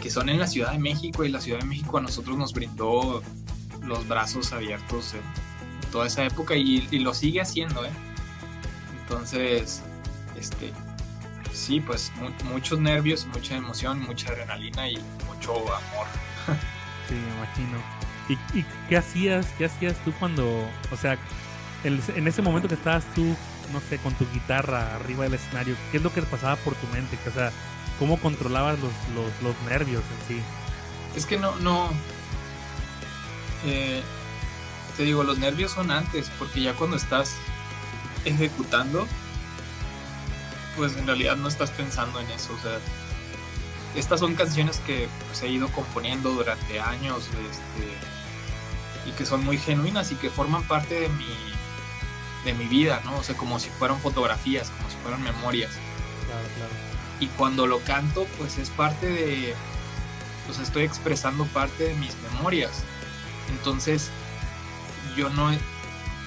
que 0.00 0.10
son 0.10 0.28
en 0.28 0.38
la 0.38 0.46
Ciudad 0.46 0.72
de 0.72 0.78
México 0.78 1.24
y 1.24 1.28
la 1.28 1.40
Ciudad 1.40 1.60
de 1.60 1.66
México 1.66 1.98
a 1.98 2.00
nosotros 2.00 2.36
nos 2.36 2.52
brindó 2.52 3.22
los 3.82 4.08
brazos 4.08 4.52
abiertos. 4.52 5.14
Eh, 5.14 5.20
toda 5.94 6.08
esa 6.08 6.24
época 6.24 6.56
y, 6.56 6.88
y, 6.90 6.98
lo 6.98 7.14
sigue 7.14 7.40
haciendo, 7.40 7.84
¿eh? 7.84 7.90
Entonces, 9.02 9.80
este, 10.36 10.72
sí, 11.54 11.80
pues 11.80 12.12
mu 12.16 12.30
muchos 12.44 12.80
nervios, 12.80 13.26
mucha 13.26 13.56
emoción, 13.56 14.00
mucha 14.02 14.30
adrenalina 14.30 14.88
y 14.90 14.98
mucho 15.26 15.52
amor. 15.74 16.08
Sí, 17.08 17.14
me 17.14 17.30
imagino. 17.32 17.84
¿Y, 18.28 18.34
y 18.58 18.66
qué 18.88 18.96
hacías, 18.96 19.54
qué 19.58 19.66
hacías 19.66 20.02
tú 20.04 20.14
cuando, 20.18 20.74
o 20.90 20.96
sea, 20.96 21.18
el, 21.82 22.02
en 22.08 22.26
ese 22.28 22.42
momento 22.42 22.68
que 22.68 22.74
estabas 22.76 23.04
tú, 23.14 23.38
no 23.68 23.80
sé, 23.82 24.00
con 24.00 24.14
tu 24.16 24.26
guitarra 24.30 24.94
arriba 24.96 25.24
del 25.24 25.34
escenario, 25.34 25.76
qué 25.90 25.98
es 25.98 26.02
lo 26.02 26.12
que 26.12 26.22
pasaba 26.22 26.56
por 26.56 26.76
tu 26.76 26.86
mente? 26.88 27.18
O 27.26 27.30
sea, 27.32 27.52
¿cómo 27.98 28.18
controlabas 28.20 28.78
los, 28.80 28.92
los, 29.14 29.40
los 29.42 29.60
nervios 29.60 30.10
en 30.10 30.22
sí? 30.22 30.46
Es 31.14 31.26
que 31.26 31.38
no, 31.38 31.56
no, 31.56 32.00
Eh, 33.64 34.02
te 34.96 35.04
digo, 35.04 35.24
los 35.24 35.38
nervios 35.38 35.72
son 35.72 35.90
antes, 35.90 36.30
porque 36.38 36.62
ya 36.62 36.74
cuando 36.74 36.96
estás 36.96 37.42
ejecutando, 38.24 39.08
pues 40.76 40.96
en 40.96 41.06
realidad 41.06 41.36
no 41.36 41.48
estás 41.48 41.70
pensando 41.70 42.20
en 42.20 42.30
eso. 42.30 42.54
O 42.54 42.62
sea, 42.62 42.78
estas 43.94 44.20
son 44.20 44.34
canciones 44.34 44.78
que 44.86 45.08
pues, 45.28 45.42
he 45.42 45.48
ido 45.48 45.68
componiendo 45.68 46.30
durante 46.30 46.80
años 46.80 47.28
este, 47.28 49.08
y 49.08 49.12
que 49.12 49.24
son 49.24 49.44
muy 49.44 49.58
genuinas 49.58 50.12
y 50.12 50.16
que 50.16 50.30
forman 50.30 50.64
parte 50.64 51.00
de 51.00 51.08
mi, 51.08 51.26
de 52.44 52.54
mi 52.54 52.64
vida, 52.66 53.00
¿no? 53.04 53.16
O 53.18 53.22
sea, 53.22 53.36
como 53.36 53.58
si 53.58 53.70
fueran 53.70 53.98
fotografías, 54.00 54.70
como 54.70 54.90
si 54.90 54.96
fueran 54.96 55.22
memorias. 55.22 55.72
Claro, 56.26 56.48
claro. 56.56 56.72
Y 57.20 57.26
cuando 57.28 57.66
lo 57.66 57.80
canto, 57.80 58.26
pues 58.38 58.58
es 58.58 58.70
parte 58.70 59.06
de, 59.06 59.54
pues 60.46 60.58
estoy 60.58 60.84
expresando 60.84 61.44
parte 61.46 61.84
de 61.84 61.94
mis 61.94 62.14
memorias. 62.32 62.82
Entonces, 63.50 64.10
yo 65.16 65.30
no, 65.30 65.50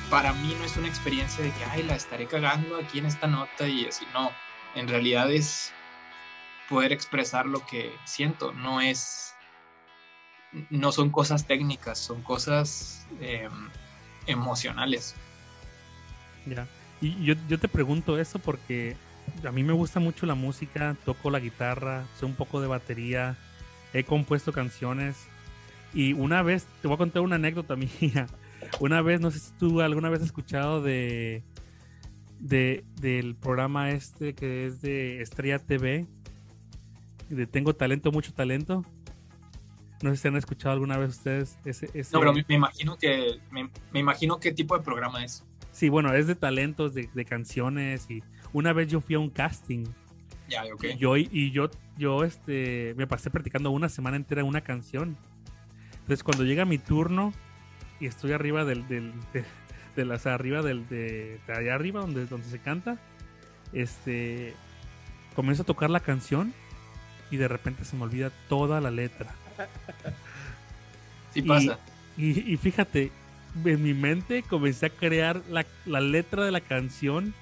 para 0.10 0.34
mí 0.34 0.56
no 0.58 0.66
es 0.66 0.78
una 0.78 0.88
experiencia 0.88 1.44
de 1.44 1.52
que, 1.52 1.64
ay, 1.66 1.84
la 1.84 1.96
estaré 1.96 2.28
cagando 2.28 2.78
aquí 2.78 3.00
en 3.00 3.06
esta 3.06 3.28
nota 3.28 3.68
y 3.68 3.86
así, 3.86 4.06
no, 4.14 4.32
en 4.76 4.88
realidad 4.88 5.32
es 5.32 5.74
poder 6.70 6.92
expresar 6.92 7.46
lo 7.46 7.66
que 7.66 7.92
siento, 8.06 8.54
no 8.54 8.82
es, 8.82 9.34
no 10.70 10.92
son 10.92 11.10
cosas 11.10 11.46
técnicas, 11.46 11.98
son 11.98 12.22
cosas 12.22 13.06
eh, 13.22 13.50
emocionales. 14.28 15.16
Ya. 16.46 16.68
Y 17.02 17.24
yo, 17.24 17.36
yo 17.48 17.60
te 17.60 17.68
pregunto 17.68 18.18
eso 18.18 18.40
porque 18.40 18.96
a 19.46 19.52
mí 19.52 19.64
me 19.64 19.74
gusta 19.74 20.00
mucho 20.00 20.26
la 20.26 20.36
música, 20.36 20.96
toco 21.06 21.30
la 21.30 21.40
guitarra, 21.40 22.06
sé 22.20 22.26
un 22.26 22.36
poco 22.36 22.62
de 22.62 22.68
batería, 22.68 23.36
he 23.94 24.04
compuesto 24.04 24.52
canciones 24.52 25.28
y 25.94 26.14
una 26.14 26.42
vez, 26.44 26.66
te 26.82 26.88
voy 26.88 26.96
a 26.96 26.98
contar 26.98 27.22
una 27.22 27.36
anécdota 27.36 27.76
mía. 28.02 28.28
Una 28.80 29.02
vez, 29.02 29.20
no 29.22 29.32
sé 29.32 29.40
si 29.40 29.52
tú 29.54 29.82
alguna 29.82 30.10
vez 30.10 30.22
has 30.22 30.28
escuchado 30.28 30.82
de, 30.82 31.44
de 32.40 32.84
del 33.00 33.36
programa 33.36 33.92
este 33.92 34.34
que 34.34 34.66
es 34.66 34.82
de 34.82 35.22
Estrella 35.22 35.60
TV, 35.60 36.06
de 37.30 37.48
Tengo 37.48 37.76
Talento, 37.76 38.12
Mucho 38.12 38.34
Talento. 38.34 38.86
No 40.02 40.12
sé 40.12 40.18
si 40.18 40.28
han 40.28 40.36
escuchado 40.36 40.74
alguna 40.74 40.98
vez 40.98 41.10
ustedes 41.10 41.58
ese... 41.66 41.90
ese... 41.94 42.14
No, 42.14 42.20
pero 42.20 42.32
me, 42.32 42.46
me 42.48 42.56
imagino 42.56 42.98
que 42.98 43.40
me, 43.50 43.70
me, 43.92 44.00
imagino 44.00 44.40
qué 44.40 44.52
tipo 44.52 44.78
de 44.78 44.84
programa 44.84 45.24
es. 45.24 45.44
Sí, 45.72 45.90
bueno, 45.90 46.14
es 46.14 46.28
de 46.28 46.36
talentos, 46.36 46.94
de, 46.94 47.10
de 47.14 47.26
canciones 47.26 48.10
y 48.10 48.22
una 48.54 48.74
vez 48.74 48.90
yo 48.90 49.02
fui 49.02 49.16
a 49.16 49.20
un 49.20 49.30
casting. 49.30 49.86
Ya, 50.48 50.64
ok. 50.72 50.84
Y 50.84 50.98
yo, 50.98 51.18
y 51.18 51.52
yo, 51.52 51.70
yo 51.98 52.24
este, 52.24 52.94
me 52.96 53.08
pasé 53.08 53.32
practicando 53.32 53.72
una 53.72 53.90
semana 53.90 54.18
entera 54.18 54.44
una 54.44 54.62
canción. 54.62 55.18
Entonces 55.94 56.24
cuando 56.24 56.44
llega 56.44 56.64
mi 56.64 56.78
turno 56.78 57.34
y 58.00 58.06
estoy 58.06 58.32
arriba 58.32 58.66
del, 58.66 58.88
del 58.88 59.14
de, 59.34 59.46
de 59.96 60.06
las 60.06 60.26
arriba 60.26 60.62
del 60.62 60.88
de, 60.88 61.40
de, 61.48 61.54
allá 61.54 61.76
arriba 61.76 62.02
donde, 62.02 62.26
donde 62.26 62.48
se 62.48 62.60
canta, 62.60 62.98
este 63.74 64.54
comienzo 65.36 65.64
a 65.64 65.66
tocar 65.66 65.90
la 65.90 66.00
canción 66.00 66.54
y 67.30 67.38
de 67.38 67.48
repente 67.48 67.86
se 67.86 67.96
me 67.96 68.04
olvida 68.04 68.32
toda 68.50 68.82
la 68.82 68.92
letra. 68.92 69.34
Sí 71.34 71.42
pasa. 71.42 71.78
Y, 72.16 72.32
y, 72.40 72.54
y 72.54 72.58
fíjate, 72.58 73.12
en 73.64 73.84
mi 73.84 73.94
mente 73.94 74.44
comencé 74.44 74.88
a 74.88 74.90
crear 74.90 75.42
la, 75.50 75.66
la, 75.86 76.00
letra 76.00 76.46
de 76.46 76.52
la 76.52 76.62
canción 76.62 77.34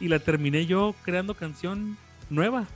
y 0.00 0.08
la 0.08 0.18
terminé 0.18 0.66
yo 0.66 0.94
creando 1.02 1.34
canción 1.34 1.98
nueva. 2.30 2.66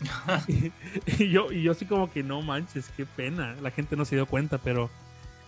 y, 0.48 0.72
y, 1.18 1.30
yo, 1.30 1.50
y 1.50 1.62
yo 1.62 1.72
así 1.72 1.86
como 1.86 2.12
que 2.12 2.22
no 2.22 2.42
manches, 2.42 2.90
qué 2.96 3.06
pena. 3.06 3.56
La 3.62 3.70
gente 3.70 3.96
no 3.96 4.04
se 4.04 4.16
dio 4.16 4.26
cuenta, 4.26 4.58
pero, 4.58 4.90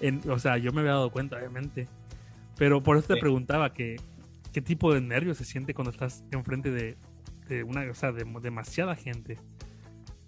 en, 0.01 0.23
o 0.31 0.39
sea, 0.39 0.59
yo 0.59 0.73
me 0.73 0.81
había 0.81 0.93
dado 0.93 1.11
cuenta, 1.11 1.37
obviamente. 1.37 1.89
Pero 2.57 2.83
por 2.83 2.97
eso 2.97 3.09
te 3.09 3.15
sí. 3.15 3.21
preguntaba 3.21 3.73
que, 3.73 3.97
qué 4.53 4.61
tipo 4.61 4.93
de 4.93 5.01
nervios 5.01 5.39
se 5.39 5.45
siente 5.45 5.75
cuando 5.75 5.91
estás 5.91 6.25
enfrente 6.31 6.71
de, 6.71 6.97
de 7.49 7.63
una, 7.63 7.89
o 7.91 7.95
sea, 7.95 8.13
de 8.13 8.25
demasiada 8.41 8.95
gente. 8.95 9.39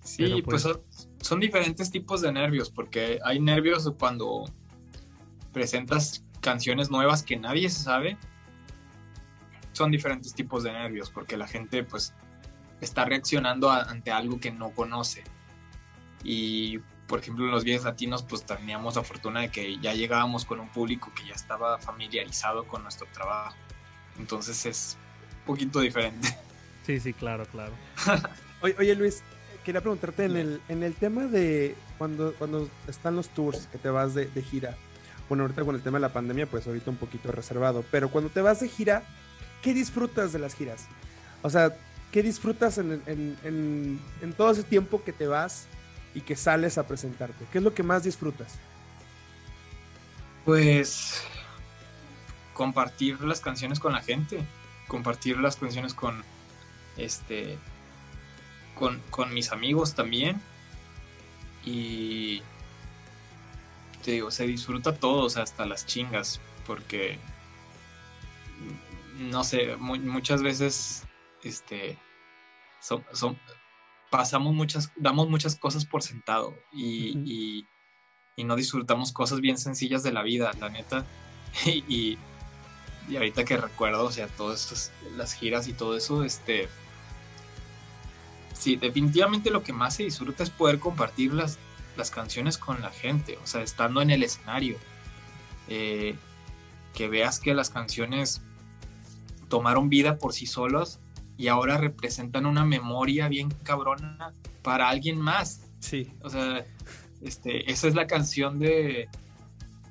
Sí, 0.03 0.23
Pero 0.23 0.35
pues, 0.43 0.45
pues 0.45 0.63
son, 0.63 0.81
son, 1.21 1.41
diferentes 1.41 1.91
tipos 1.91 2.23
de 2.23 2.33
nervios, 2.33 2.71
porque 2.71 3.19
hay 3.25 3.39
nervios 3.39 3.93
cuando 3.99 4.45
presentas 5.53 6.25
canciones 6.41 6.91
nuevas 6.91 7.23
que 7.23 7.37
nadie 7.37 7.69
sabe. 7.69 8.17
Son 9.73 9.91
diferentes 9.91 10.35
tipos 10.35 10.63
de 10.63 10.73
nervios, 10.73 11.11
porque 11.11 11.37
la 11.37 11.47
gente 11.47 11.85
pues 11.85 12.15
está 12.81 13.05
reaccionando 13.05 13.71
a, 13.71 13.83
ante 13.83 14.11
algo 14.11 14.41
que 14.41 14.51
no 14.51 14.71
conoce. 14.71 15.23
Y 16.25 16.79
por 17.11 17.19
ejemplo 17.19 17.45
en 17.45 17.51
los 17.51 17.65
videos 17.65 17.83
latinos 17.83 18.23
pues 18.23 18.45
teníamos 18.45 18.95
la 18.95 19.03
fortuna 19.03 19.41
de 19.41 19.51
que 19.51 19.79
ya 19.81 19.93
llegábamos 19.95 20.45
con 20.45 20.61
un 20.61 20.69
público 20.69 21.11
que 21.13 21.27
ya 21.27 21.35
estaba 21.35 21.77
familiarizado 21.79 22.65
con 22.69 22.85
nuestro 22.85 23.09
trabajo. 23.13 23.57
Entonces 24.17 24.65
es 24.65 24.97
un 25.41 25.45
poquito 25.45 25.81
diferente. 25.81 26.29
Sí, 26.87 26.99
sí, 26.99 27.13
claro, 27.13 27.45
claro. 27.45 27.73
oye, 28.63 28.75
oye, 28.79 28.95
Luis, 28.97 29.23
quería 29.65 29.83
preguntarte 29.83 30.25
en 30.25 30.37
el, 30.37 30.63
en 30.69 30.83
el 30.83 30.95
tema 30.95 31.27
de 31.27 31.77
cuando, 31.99 32.35
cuando 32.39 32.69
están 32.89 33.15
los 33.15 33.29
tours, 33.29 33.69
que 33.71 33.77
te 33.79 33.91
vas 33.91 34.15
de, 34.15 34.27
de, 34.27 34.43
gira. 34.43 34.77
Bueno, 35.29 35.45
ahorita 35.45 35.63
con 35.63 35.77
el 35.77 35.83
tema 35.83 35.99
de 35.99 36.03
la 36.03 36.13
pandemia, 36.13 36.47
pues 36.47 36.67
ahorita 36.67 36.91
un 36.91 36.97
poquito 36.97 37.31
reservado, 37.31 37.85
pero 37.93 38.11
cuando 38.11 38.31
te 38.31 38.41
vas 38.41 38.61
de 38.61 38.69
gira, 38.69 39.05
¿qué 39.63 39.75
disfrutas 39.75 40.33
de 40.33 40.39
las 40.41 40.55
giras? 40.55 40.87
O 41.43 41.51
sea, 41.51 41.77
¿qué 42.11 42.23
disfrutas 42.23 42.79
en, 42.79 43.03
en, 43.07 43.37
en, 43.45 44.01
en 44.23 44.33
todo 44.33 44.51
ese 44.51 44.65
tiempo 44.65 45.05
que 45.05 45.13
te 45.13 45.27
vas 45.27 45.69
y 46.15 46.23
que 46.23 46.37
sales 46.37 46.79
a 46.79 46.87
presentarte? 46.87 47.47
¿Qué 47.51 47.59
es 47.59 47.65
lo 47.65 47.75
que 47.75 47.83
más 47.83 48.05
disfrutas? 48.05 48.59
Pues 50.45 51.23
compartir 52.55 53.21
las 53.23 53.41
canciones 53.41 53.81
con 53.81 53.93
la 53.93 54.03
gente, 54.03 54.45
compartir 54.89 55.39
las 55.39 55.57
canciones 55.57 55.95
con 55.95 56.23
este 56.97 57.59
con, 58.75 59.01
con, 59.11 59.33
mis 59.35 59.53
amigos 59.53 59.95
también. 59.95 60.41
Y 61.65 62.43
te 64.03 64.13
digo, 64.13 64.31
se 64.31 64.47
disfruta 64.47 64.95
todo, 64.95 65.25
o 65.25 65.31
sea, 65.31 65.43
hasta 65.43 65.67
las 65.67 65.87
chingas, 65.87 66.41
porque 66.67 67.19
no 69.19 69.45
sé, 69.45 69.77
muchas 69.77 70.43
veces 70.43 71.05
este 71.45 71.99
son, 72.81 73.05
son, 73.13 73.39
pasamos 74.11 74.55
muchas, 74.55 74.93
damos 74.97 75.29
muchas 75.29 75.57
cosas 75.57 75.85
por 75.85 76.03
sentado 76.03 76.55
y, 76.73 77.11
uh 77.11 77.15
-huh. 77.15 77.23
y, 77.27 77.67
y, 78.37 78.45
no 78.45 78.57
disfrutamos 78.57 79.13
cosas 79.13 79.41
bien 79.41 79.59
sencillas 79.59 80.03
de 80.03 80.13
la 80.13 80.23
vida, 80.23 80.53
la 80.61 80.69
neta. 80.69 81.05
y, 81.67 82.19
y 83.09 83.17
ahorita 83.17 83.45
que 83.45 83.57
recuerdo, 83.57 84.05
o 84.05 84.13
sea, 84.13 84.29
todas 84.29 84.93
las 85.17 85.35
giras 85.35 85.69
y 85.69 85.73
todo 85.73 85.97
eso, 85.97 86.25
este, 86.25 86.69
sí, 88.55 88.77
definitivamente 88.77 89.51
lo 89.51 89.63
que 89.63 89.73
más 89.73 89.97
se 89.97 90.05
disfruta 90.05 90.43
es 90.43 90.51
poder 90.51 90.79
compartir 90.79 91.33
las, 91.33 91.59
las 91.97 92.11
canciones 92.11 92.59
con 92.59 92.81
la 92.81 92.91
gente, 92.91 93.39
o 93.43 93.47
sea, 93.47 93.63
estando 93.63 94.03
en 94.03 94.11
el 94.11 94.23
escenario. 94.23 94.77
Eh, 95.69 96.17
que 96.95 97.09
veas 97.09 97.39
que 97.39 97.55
las 97.55 97.71
canciones 97.71 98.43
tomaron 99.49 99.89
vida 99.89 100.19
por 100.19 100.33
sí 100.33 100.47
solas 100.47 101.01
y 101.41 101.49
ahora 101.49 101.79
representan 101.79 102.45
una 102.45 102.67
memoria 102.67 103.27
bien 103.27 103.49
cabrona 103.63 104.35
para 104.61 104.91
alguien 104.91 105.19
más. 105.19 105.63
Sí. 105.79 106.13
O 106.23 106.29
sea, 106.29 106.67
este, 107.23 107.71
esa 107.73 107.89
es 107.89 107.95
la 107.95 108.07
canción 108.07 108.59
de, 108.59 109.09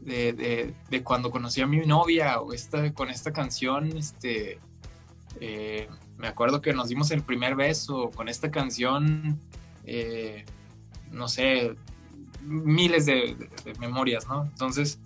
de, 0.02 0.34
de, 0.34 0.76
de 0.92 1.04
cuando 1.04 1.32
conocí 1.32 1.60
a 1.62 1.66
mi 1.66 1.80
novia, 1.80 2.40
o 2.40 2.54
esta, 2.54 2.94
con 2.94 3.10
esta 3.10 3.34
canción, 3.34 3.98
este, 3.98 4.60
eh, 5.42 5.90
me 6.20 6.28
acuerdo 6.28 6.62
que 6.62 6.72
nos 6.72 6.88
dimos 6.88 7.10
el 7.10 7.24
primer 7.24 7.56
beso 7.56 8.12
con 8.12 8.30
esta 8.30 8.52
canción, 8.52 9.40
eh, 9.86 10.46
no 11.10 11.28
sé, 11.28 11.76
miles 12.44 13.08
de, 13.08 13.36
de, 13.36 13.50
de, 13.72 13.80
memorias, 13.80 14.28
¿no? 14.28 14.44
Entonces, 14.44 15.00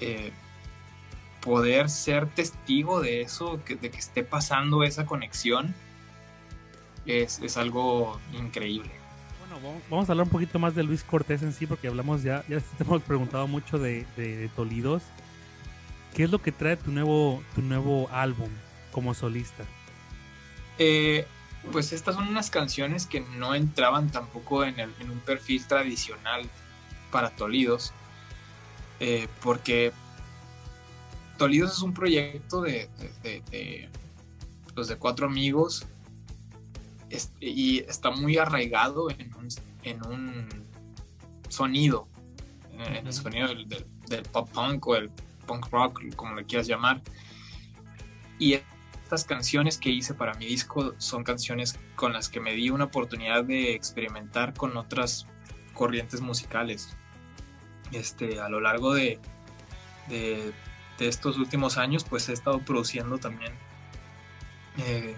eh, 0.00 0.30
poder 1.48 1.88
ser 1.88 2.28
testigo 2.28 3.00
de 3.00 3.22
eso, 3.22 3.58
que, 3.64 3.74
de 3.74 3.90
que 3.90 3.96
esté 3.96 4.22
pasando 4.22 4.84
esa 4.84 5.06
conexión, 5.06 5.74
es, 7.06 7.38
es 7.38 7.56
algo 7.56 8.20
increíble. 8.34 8.90
Bueno, 9.40 9.80
vamos 9.88 10.08
a 10.10 10.12
hablar 10.12 10.26
un 10.26 10.30
poquito 10.30 10.58
más 10.58 10.74
de 10.74 10.82
Luis 10.82 11.02
Cortés 11.02 11.42
en 11.42 11.54
sí, 11.54 11.66
porque 11.66 11.88
hablamos 11.88 12.22
ya, 12.22 12.44
ya 12.48 12.60
te 12.76 12.84
hemos 12.84 13.02
preguntado 13.02 13.46
mucho 13.46 13.78
de, 13.78 14.04
de 14.18 14.50
Tolidos. 14.54 15.02
¿Qué 16.14 16.24
es 16.24 16.30
lo 16.30 16.42
que 16.42 16.52
trae 16.52 16.76
tu 16.76 16.92
nuevo, 16.92 17.42
tu 17.54 17.62
nuevo 17.62 18.10
álbum 18.12 18.50
como 18.92 19.14
solista? 19.14 19.64
Eh, 20.78 21.26
pues 21.72 21.94
estas 21.94 22.14
son 22.14 22.28
unas 22.28 22.50
canciones 22.50 23.06
que 23.06 23.20
no 23.20 23.54
entraban 23.54 24.10
tampoco 24.10 24.64
en, 24.64 24.78
el, 24.80 24.92
en 25.00 25.10
un 25.10 25.20
perfil 25.20 25.66
tradicional 25.66 26.42
para 27.10 27.30
Tolidos, 27.30 27.94
eh, 29.00 29.28
porque 29.42 29.92
Tolidos 31.38 31.72
es 31.72 31.82
un 31.82 31.94
proyecto 31.94 32.60
de, 32.62 32.90
de, 32.98 33.12
de, 33.22 33.42
de 33.50 33.88
los 34.74 34.88
de 34.88 34.96
cuatro 34.96 35.26
amigos 35.26 35.86
y 37.40 37.78
está 37.80 38.10
muy 38.10 38.36
arraigado 38.36 39.08
en 39.10 39.32
un, 39.34 39.48
en 39.84 40.06
un 40.06 40.48
sonido. 41.48 42.08
en 42.72 43.06
el 43.06 43.12
sonido 43.12 43.48
del, 43.48 43.68
del- 43.68 43.86
del 44.08 44.22
pop 44.22 44.48
punk 44.50 44.86
o 44.86 44.96
el 44.96 45.10
punk 45.46 45.66
rock, 45.70 46.14
como 46.16 46.34
le 46.34 46.44
quieras 46.44 46.66
llamar. 46.66 47.02
Y 48.38 48.54
estas 48.54 49.24
canciones 49.24 49.78
que 49.78 49.90
hice 49.90 50.14
para 50.14 50.34
mi 50.34 50.46
disco 50.46 50.94
son 50.98 51.24
canciones 51.24 51.78
con 51.96 52.12
las 52.12 52.28
que 52.28 52.40
me 52.40 52.52
di 52.54 52.70
una 52.70 52.84
oportunidad 52.84 53.44
de 53.44 53.74
experimentar 53.74 54.54
con 54.54 54.76
otras 54.76 55.26
corrientes 55.74 56.20
musicales. 56.20 56.96
Este, 57.92 58.40
a 58.40 58.48
lo 58.48 58.60
largo 58.60 58.94
de, 58.94 59.18
de, 60.08 60.52
de 60.98 61.08
estos 61.08 61.36
últimos 61.38 61.78
años, 61.78 62.04
pues 62.04 62.28
he 62.28 62.32
estado 62.32 62.60
produciendo 62.60 63.18
también 63.18 63.52
eh, 64.78 65.16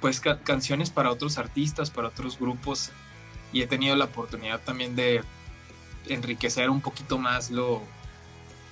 pues 0.00 0.20
ca- 0.20 0.38
canciones 0.40 0.90
para 0.90 1.10
otros 1.10 1.36
artistas, 1.38 1.90
para 1.90 2.08
otros 2.08 2.38
grupos 2.38 2.90
y 3.52 3.62
he 3.62 3.66
tenido 3.66 3.96
la 3.96 4.06
oportunidad 4.06 4.60
también 4.62 4.94
de 4.96 5.22
enriquecer 6.08 6.70
un 6.70 6.80
poquito 6.80 7.18
más 7.18 7.50
lo 7.50 7.82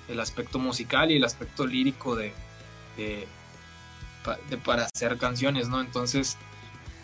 el 0.07 0.19
aspecto 0.19 0.57
musical 0.57 1.11
y 1.11 1.17
el 1.17 1.23
aspecto 1.23 1.67
lírico 1.67 2.15
de- 2.15 2.33
para 4.65 4.85
hacer 4.85 5.17
canciones, 5.17 5.69
¿no? 5.69 5.79
Entonces, 5.81 6.35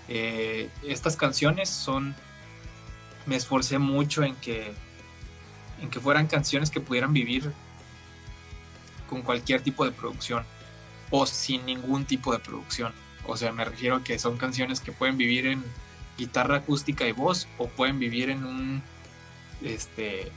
eh, 0.10 0.70
estas 0.84 1.15
canciones 1.15 1.70
son, 1.70 2.15
me 3.26 3.36
esforcé 3.36 3.78
mucho 3.80 4.24
en 4.24 4.36
que, 4.36 4.74
en 5.82 5.89
que 5.89 6.00
fueran 6.00 6.28
canciones 6.28 6.70
que 6.72 6.80
pudieran 6.82 7.13
vivir 7.13 7.52
con 9.08 9.22
cualquier 9.22 9.62
tipo 9.62 9.86
de 9.86 9.91
producción 9.91 10.44
o 11.12 11.26
sin 11.26 11.65
ningún 11.65 12.06
tipo 12.06 12.32
de 12.34 12.39
producción. 12.39 12.94
O 13.28 13.38
sea, 13.38 13.52
me 13.52 13.65
refiero 13.65 13.98
a 13.98 14.04
que 14.04 14.20
son 14.20 14.38
canciones 14.38 14.80
que 14.80 14.91
pueden 14.91 15.18
vivir 15.18 15.48
en 15.48 15.63
guitarra 16.18 16.58
acústica 16.58 17.08
y 17.08 17.12
voz 17.12 17.48
o 17.58 17.68
pueden 17.68 18.00
vivir 18.00 18.30
en 18.30 18.46
un 18.46 18.84
este 19.62 20.32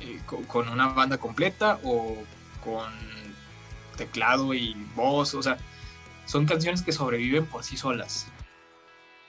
eh, 0.00 0.20
co- 0.26 0.42
con 0.46 0.68
una 0.68 0.88
banda 0.88 1.18
completa 1.18 1.78
o 1.84 2.16
con 2.62 2.92
teclado 3.96 4.54
y 4.54 4.74
voz, 4.94 5.34
o 5.34 5.42
sea, 5.42 5.58
son 6.26 6.46
canciones 6.46 6.82
que 6.82 6.92
sobreviven 6.92 7.46
por 7.46 7.64
sí 7.64 7.76
solas, 7.76 8.26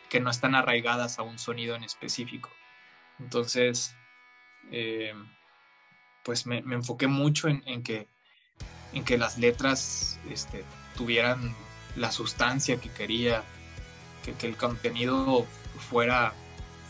que 0.09 0.19
no 0.19 0.29
están 0.29 0.55
arraigadas 0.55 1.19
a 1.19 1.23
un 1.23 1.37
sonido 1.37 1.75
en 1.75 1.83
específico. 1.83 2.55
Entonces, 3.19 3.95
eh, 4.71 5.13
pues 6.23 6.45
me, 6.45 6.59
enfoqué 6.59 7.07
mucho 7.07 7.47
en 7.47 7.83
que, 7.83 8.07
en 8.93 9.03
que 9.03 9.17
las 9.17 9.37
letras 9.37 10.19
este, 10.29 10.63
tuvieran 10.95 11.53
la 11.95 12.11
sustancia 12.11 12.77
que 12.77 12.89
quería, 12.89 13.43
que, 14.23 14.33
que 14.33 14.47
el 14.47 14.55
contenido 14.57 15.45
fuera, 15.89 16.33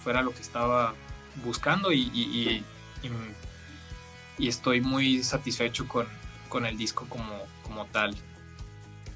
fuera 0.04 0.22
lo 0.22 0.34
que 0.34 0.42
estaba 0.42 0.94
buscando 1.44 1.92
y, 1.92 2.02
y- 2.02 2.64
estoy 4.48 4.82
muy 4.82 5.24
satisfecho 5.24 5.88
con, 5.88 6.08
con 6.50 6.66
el 6.66 6.78
disco 6.78 7.06
como, 7.10 7.34
como 7.64 7.86
tal. 7.88 8.16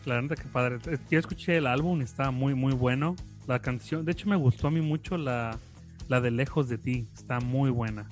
La 0.05 0.21
neta, 0.21 0.35
que 0.35 0.43
padre. 0.47 0.79
Yo 1.09 1.19
escuché 1.19 1.57
el 1.57 1.67
álbum, 1.67 2.01
está 2.01 2.31
muy, 2.31 2.53
muy 2.53 2.73
bueno. 2.73 3.15
La 3.47 3.59
canción, 3.59 4.05
de 4.05 4.11
hecho, 4.13 4.29
me 4.29 4.35
gustó 4.35 4.67
a 4.67 4.71
mí 4.71 4.81
mucho 4.81 5.17
la, 5.17 5.57
la 6.07 6.21
de 6.21 6.31
Lejos 6.31 6.69
de 6.69 6.77
ti. 6.77 7.07
Está 7.13 7.39
muy 7.39 7.69
buena. 7.71 8.07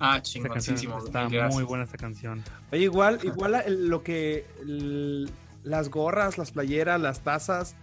Ah, 0.00 0.18
Esta 0.24 0.48
canción 0.48 0.76
chingoncísimo. 0.76 0.98
está 0.98 1.20
gracias. 1.28 1.54
muy 1.54 1.64
buena 1.64 1.84
esta 1.84 1.96
canción. 1.98 2.42
Oye, 2.72 2.82
igual, 2.84 3.18
igual 3.24 3.64
lo 3.88 4.02
que 4.02 4.46
el- 4.62 5.30
las 5.64 5.88
gorras, 5.90 6.38
las 6.38 6.52
playeras, 6.52 7.00
las 7.00 7.20
tazas. 7.20 7.74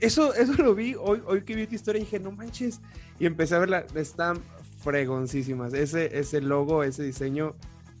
Eso, 0.00 0.34
eso 0.34 0.52
lo 0.62 0.74
vi 0.74 0.94
hoy, 0.94 1.22
hoy 1.26 1.42
que 1.44 1.54
vi 1.56 1.66
tu 1.66 1.74
historia 1.74 2.00
y 2.00 2.04
dije, 2.04 2.20
no 2.20 2.30
manches. 2.30 2.80
Y 3.18 3.24
empecé 3.26 3.54
a 3.54 3.58
verla, 3.58 3.86
están 3.94 4.38
fregoncísimas. 4.84 5.72
Ese, 5.72 6.18
ese 6.18 6.40
logo, 6.42 6.82
ese 6.84 7.02
diseño, 7.02 7.54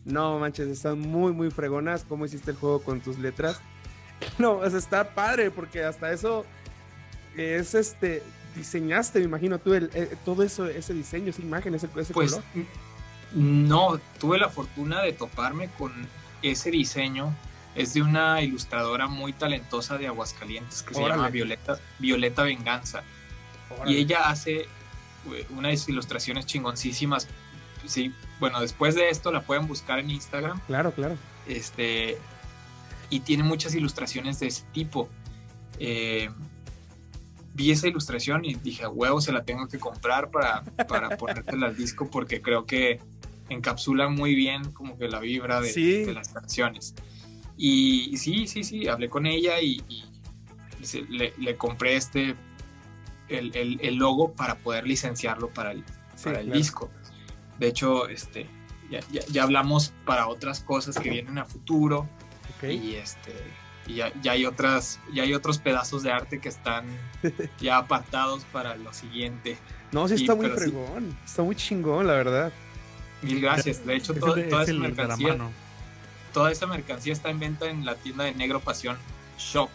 no 0.04 0.38
manches, 0.38 0.68
están 0.68 1.00
muy, 1.00 1.32
muy 1.32 1.50
fregonas. 1.50 2.04
¿Cómo 2.06 2.26
hiciste 2.26 2.50
el 2.50 2.56
juego 2.58 2.80
con 2.82 3.00
tus 3.00 3.18
letras? 3.18 3.60
No, 4.38 4.52
o 4.58 4.70
sea, 4.70 4.78
está 4.78 5.14
padre, 5.14 5.50
porque 5.50 5.84
hasta 5.84 6.10
eso 6.10 6.46
es 7.36 7.74
este. 7.74 8.22
Diseñaste, 8.54 9.18
me 9.18 9.26
imagino 9.26 9.58
tú, 9.58 9.74
el, 9.74 9.90
eh, 9.92 10.16
todo 10.24 10.42
eso, 10.42 10.64
ese 10.66 10.94
diseño, 10.94 11.28
esa 11.28 11.42
imagen, 11.42 11.74
ese, 11.74 11.86
ese 11.98 12.14
Pues 12.14 12.30
color. 12.32 12.44
No, 13.34 14.00
tuve 14.20 14.38
la 14.38 14.48
fortuna 14.48 15.02
de 15.02 15.12
toparme 15.12 15.68
con 15.78 15.92
ese 16.42 16.70
diseño. 16.70 17.34
Es 17.74 17.92
de 17.92 18.00
una 18.00 18.40
ilustradora 18.40 19.06
muy 19.06 19.34
talentosa 19.34 19.98
de 19.98 20.06
Aguascalientes 20.06 20.82
que 20.82 20.94
se 20.94 21.02
llama 21.02 21.28
Violeta, 21.28 21.78
Violeta 21.98 22.42
Venganza. 22.42 23.02
Y 23.84 23.96
ella 23.96 24.28
hace 24.28 24.60
eh, 24.60 25.46
unas 25.50 25.86
ilustraciones 25.88 26.46
chingoncísimas. 26.46 27.28
Sí, 27.84 28.14
bueno, 28.40 28.60
después 28.60 28.94
de 28.94 29.10
esto 29.10 29.30
la 29.30 29.42
pueden 29.42 29.66
buscar 29.66 29.98
en 29.98 30.10
Instagram. 30.10 30.60
Claro, 30.66 30.92
claro. 30.92 31.16
Este, 31.46 32.16
y 33.10 33.20
tiene 33.20 33.42
muchas 33.42 33.74
ilustraciones 33.74 34.40
de 34.40 34.46
ese 34.46 34.64
tipo. 34.72 35.10
Eh, 35.78 36.30
vi 37.54 37.70
esa 37.70 37.88
ilustración 37.88 38.44
y 38.44 38.54
dije, 38.54 38.84
a 38.84 38.88
huevo, 38.88 39.20
se 39.20 39.32
la 39.32 39.44
tengo 39.44 39.66
que 39.68 39.78
comprar 39.78 40.30
para, 40.30 40.62
para 40.88 41.16
ponértela 41.16 41.66
al 41.66 41.76
disco 41.76 42.08
porque 42.10 42.42
creo 42.42 42.66
que 42.66 43.00
encapsula 43.48 44.08
muy 44.08 44.34
bien 44.34 44.72
como 44.72 44.98
que 44.98 45.08
la 45.08 45.20
vibra 45.20 45.60
de, 45.60 45.70
Sí. 45.70 46.04
de 46.04 46.12
las 46.14 46.28
canciones. 46.28 46.94
Y, 47.56 48.10
y 48.12 48.16
sí, 48.18 48.46
sí, 48.46 48.64
sí, 48.64 48.86
hablé 48.88 49.08
con 49.08 49.26
ella 49.26 49.60
y, 49.60 49.82
y 49.88 50.04
se- 50.84 51.02
le, 51.02 51.32
le 51.38 51.56
compré 51.56 51.96
este, 51.96 52.34
el, 53.28 53.56
el- 53.56 53.78
el 53.82 53.94
logo 53.96 54.32
para 54.34 54.56
poder 54.58 54.86
licenciarlo 54.86 55.48
para 55.50 55.72
el, 55.72 55.84
Sí, 56.16 56.24
para 56.24 56.40
el 56.40 56.46
claro. 56.46 56.58
disco. 56.58 56.90
De 57.58 57.68
hecho, 57.68 58.08
este, 58.08 58.46
ya, 58.90 59.00
ya- 59.10 59.24
ya 59.30 59.42
hablamos 59.42 59.92
para 60.04 60.28
otras 60.28 60.60
cosas 60.60 60.98
que 60.98 61.10
vienen 61.10 61.38
a 61.38 61.44
futuro 61.44 62.08
Ok. 62.58 62.64
y 62.70 62.94
este 62.94 63.32
y 63.88 63.94
ya, 63.96 64.12
ya 64.20 64.32
hay 64.32 64.44
otras 64.44 64.98
ya 65.14 65.22
hay 65.22 65.32
otros 65.32 65.58
pedazos 65.58 66.02
de 66.02 66.10
arte 66.10 66.40
que 66.40 66.48
están 66.48 66.86
ya 67.60 67.78
apartados 67.78 68.44
para 68.46 68.76
lo 68.76 68.92
siguiente. 68.92 69.56
No, 69.92 70.08
sí 70.08 70.14
está 70.14 70.34
muy 70.34 70.46
sí. 70.46 70.52
fregón. 70.56 71.16
Está 71.24 71.42
muy 71.42 71.54
chingón, 71.54 72.06
la 72.08 72.14
verdad. 72.14 72.52
Mil 73.22 73.40
gracias. 73.40 73.84
De 73.84 73.96
hecho, 73.96 74.12
Es 74.12 74.20
to- 74.20 74.34
el 74.36 74.42
de- 74.44 74.48
toda 74.50 74.62
es 74.62 74.68
esa 74.68 74.78
mercancía, 74.78 75.36
toda 76.32 76.52
esa 76.52 76.66
mercancía 76.66 77.12
está 77.12 77.30
en 77.30 77.38
venta 77.40 77.66
en 77.66 77.84
la 77.84 77.94
tienda 77.94 78.24
de 78.24 78.34
Negro 78.34 78.60
Pasión 78.60 78.96
Shop. 79.38 79.70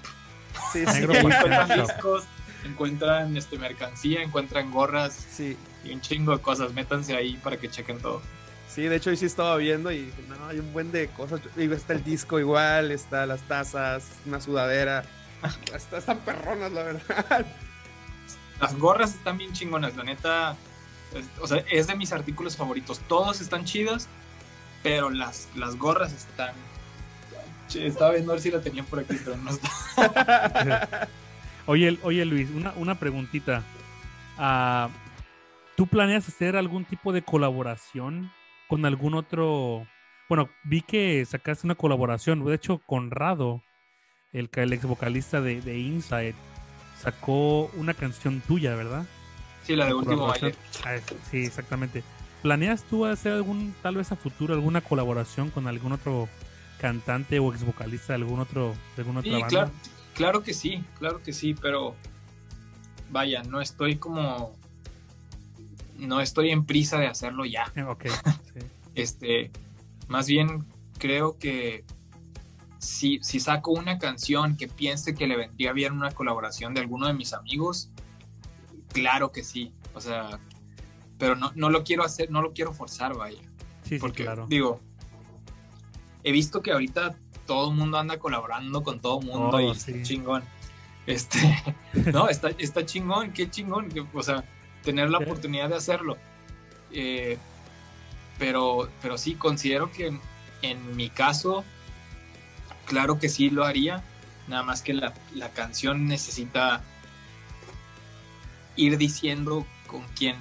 Sí, 0.71 0.80
sí. 0.86 0.93
Negro 0.93 1.15
encuentran 1.15 1.69
Shop. 1.69 1.88
discos, 1.88 2.23
encuentran 2.65 3.36
este 3.38 3.58
mercancía, 3.58 4.21
encuentran 4.21 4.69
gorras 4.71 5.13
Sí, 5.32 5.58
y 5.84 5.91
un 5.93 6.01
chingo 6.01 6.36
de 6.36 6.41
cosas. 6.41 6.73
Métanse 6.73 7.15
ahí 7.15 7.36
para 7.43 7.58
que 7.58 7.69
chequen 7.69 7.99
todo. 7.99 8.21
sí, 8.69 8.84
de 8.84 8.95
hecho 8.97 9.10
hoy 9.10 9.17
sí 9.17 9.25
estaba 9.25 9.58
viendo 9.58 9.91
y 9.91 10.13
no, 10.30 10.47
hay 10.47 10.60
un 10.60 10.71
buen 10.71 10.91
de 10.91 11.08
cosas. 11.10 11.41
Y 11.58 11.71
está 11.73 11.93
el 11.93 12.04
disco 12.04 12.39
igual, 12.39 12.91
está 12.91 13.25
las 13.25 13.41
tazas, 13.47 14.04
una 14.25 14.39
sudadera. 14.39 15.04
Está- 15.75 15.97
están 15.97 16.19
perronas, 16.19 16.71
la 16.71 16.84
verdad. 16.84 17.45
Las 18.62 18.75
gorras 18.77 19.15
están 19.15 19.39
bien 19.39 19.51
chingonas, 19.54 19.95
la 19.95 20.04
neta. 20.04 20.56
Es- 21.15 21.26
o 21.41 21.47
sea, 21.47 21.63
es 21.71 21.88
de 21.88 21.95
mis 21.95 22.12
artículos 22.13 22.56
favoritos. 22.58 23.00
Todos 23.08 23.41
están 23.41 23.65
chidos, 23.65 24.08
pero 24.84 25.10
las, 25.10 25.50
las 25.56 25.76
gorras 25.78 26.13
están. 26.13 26.54
Che, 27.67 27.86
Estaba 27.88 28.12
viendo 28.12 28.32
a 28.32 28.36
ver 28.36 28.41
si 28.41 28.52
la 28.52 28.62
tenían 28.62 28.86
por 28.86 29.00
aquí, 29.00 29.15
pero 29.24 29.38
no 29.38 29.52
está. 29.52 31.08
Oye, 31.67 31.97
oye 32.04 32.26
Luis, 32.26 32.50
una, 32.50 32.74
una 32.76 32.95
preguntita. 32.95 33.63
Ah, 34.38 34.89
¿Tú 35.78 35.86
planeas 35.88 36.28
hacer 36.28 36.56
algún 36.58 36.86
tipo 36.86 37.13
de 37.13 37.21
colaboración 37.21 38.32
con 38.67 38.86
algún 38.86 39.13
otro? 39.13 39.86
Bueno, 40.28 40.50
vi 40.63 40.82
que 40.82 41.24
sacaste 41.26 41.67
una 41.67 41.76
colaboración, 41.76 42.43
de 42.43 42.56
hecho, 42.56 42.80
Conrado, 42.80 43.62
el, 44.34 44.50
el 44.54 44.74
ex 44.74 44.84
vocalista 44.86 45.39
de, 45.39 45.62
de 45.62 45.78
Inside, 45.78 46.36
sacó 47.00 47.65
una 47.76 47.93
canción 47.93 48.41
tuya, 48.41 48.76
¿verdad? 48.76 49.06
Sí, 49.63 49.76
la 49.76 49.86
de 49.86 49.93
último 49.93 50.28
baile. 50.28 50.56
Ah, 50.84 50.97
sí, 51.30 51.38
exactamente. 51.45 52.04
¿Planeas 52.41 52.84
tú 52.84 53.06
hacer 53.06 53.34
algún, 53.34 53.74
tal 53.84 53.95
vez 53.95 54.12
a 54.12 54.15
futuro, 54.15 54.54
alguna 54.54 54.82
colaboración 54.82 55.52
con 55.52 55.67
algún 55.67 55.91
otro 55.91 56.28
cantante 56.80 57.38
o 57.39 57.54
ex 57.54 57.63
vocalista 57.63 58.13
de 58.13 58.15
algún 58.24 58.39
otro, 58.39 58.74
de 58.95 59.02
alguna 59.04 59.19
otra 59.19 59.32
Sí, 59.32 59.41
banda? 59.41 59.47
claro, 59.50 59.71
claro 60.15 60.43
que 60.43 60.54
sí, 60.56 60.84
claro 60.97 61.21
que 61.21 61.34
sí, 61.34 61.54
pero 61.54 61.95
vaya, 63.12 63.43
no 63.43 63.62
estoy 63.62 63.97
como. 63.97 64.56
No 65.97 66.19
estoy 66.19 66.50
en 66.50 66.65
prisa 66.65 66.97
de 66.97 67.06
hacerlo 67.08 67.45
ya. 67.45 67.71
Eh, 67.76 67.84
Ok, 67.84 68.06
sí. 68.54 68.60
Este, 68.95 69.52
más 70.10 70.28
bien 70.28 70.65
creo 70.97 71.38
que 71.38 71.86
si, 72.80 73.19
si 73.21 73.39
saco 73.39 73.71
una 73.71 74.00
canción 74.00 74.58
que 74.58 74.67
piense 74.67 75.13
que 75.13 75.28
le 75.28 75.38
vendría 75.38 75.71
bien 75.71 75.93
una 75.93 76.12
colaboración 76.12 76.74
de 76.74 76.82
alguno 76.82 77.06
de 77.08 77.13
mis 77.13 77.32
amigos, 77.34 77.89
claro 78.93 79.32
que 79.32 79.43
sí. 79.43 79.73
O 79.93 80.01
sea, 80.01 80.39
pero 81.17 81.36
no, 81.36 81.51
no 81.56 81.69
lo 81.69 81.84
quiero 81.84 82.04
hacer, 82.04 82.32
no 82.32 82.41
lo 82.41 82.54
quiero 82.54 82.73
forzar, 82.73 83.15
vaya. 83.15 83.39
Sí, 83.84 83.95
sí, 83.95 83.99
Porque, 83.99 84.23
claro. 84.23 84.45
digo, 84.47 84.80
he 86.23 86.32
visto 86.32 86.62
que 86.62 86.71
ahorita 86.71 87.15
todo 87.45 87.71
el 87.71 87.75
mundo 87.77 87.97
anda 87.97 88.17
colaborando 88.19 88.84
con 88.84 88.99
todo 88.99 89.19
el 89.19 89.25
mundo 89.27 89.58
Oh, 89.58 89.60
y 89.62 89.75
sí. 89.75 89.91
está 89.91 90.04
chingón. 90.04 90.43
Este, 91.08 91.39
no, 92.13 92.30
está, 92.30 92.49
está 92.58 92.86
chingón, 92.86 93.32
qué 93.34 93.49
chingón. 93.49 93.89
que, 93.89 94.06
o 94.13 94.23
sea, 94.23 94.43
tener 94.84 95.10
la 95.10 95.17
oportunidad 95.19 95.69
de 95.69 95.75
hacerlo. 95.75 96.17
Eh, 96.91 97.38
pero, 98.39 98.89
pero 99.01 99.17
sí, 99.17 99.36
considero 99.36 99.91
que 99.91 100.17
en 100.62 100.95
mi 100.95 101.10
caso, 101.10 101.63
claro 102.86 103.19
que 103.19 103.30
sí 103.30 103.49
lo 103.49 103.65
haría, 103.65 104.04
nada 104.47 104.63
más 104.63 104.82
que 104.82 104.93
la, 104.93 105.13
la 105.34 105.49
canción 105.49 106.08
necesita 106.08 106.82
ir 108.75 108.97
diciendo 108.97 109.65
con 109.88 110.01
quién, 110.15 110.36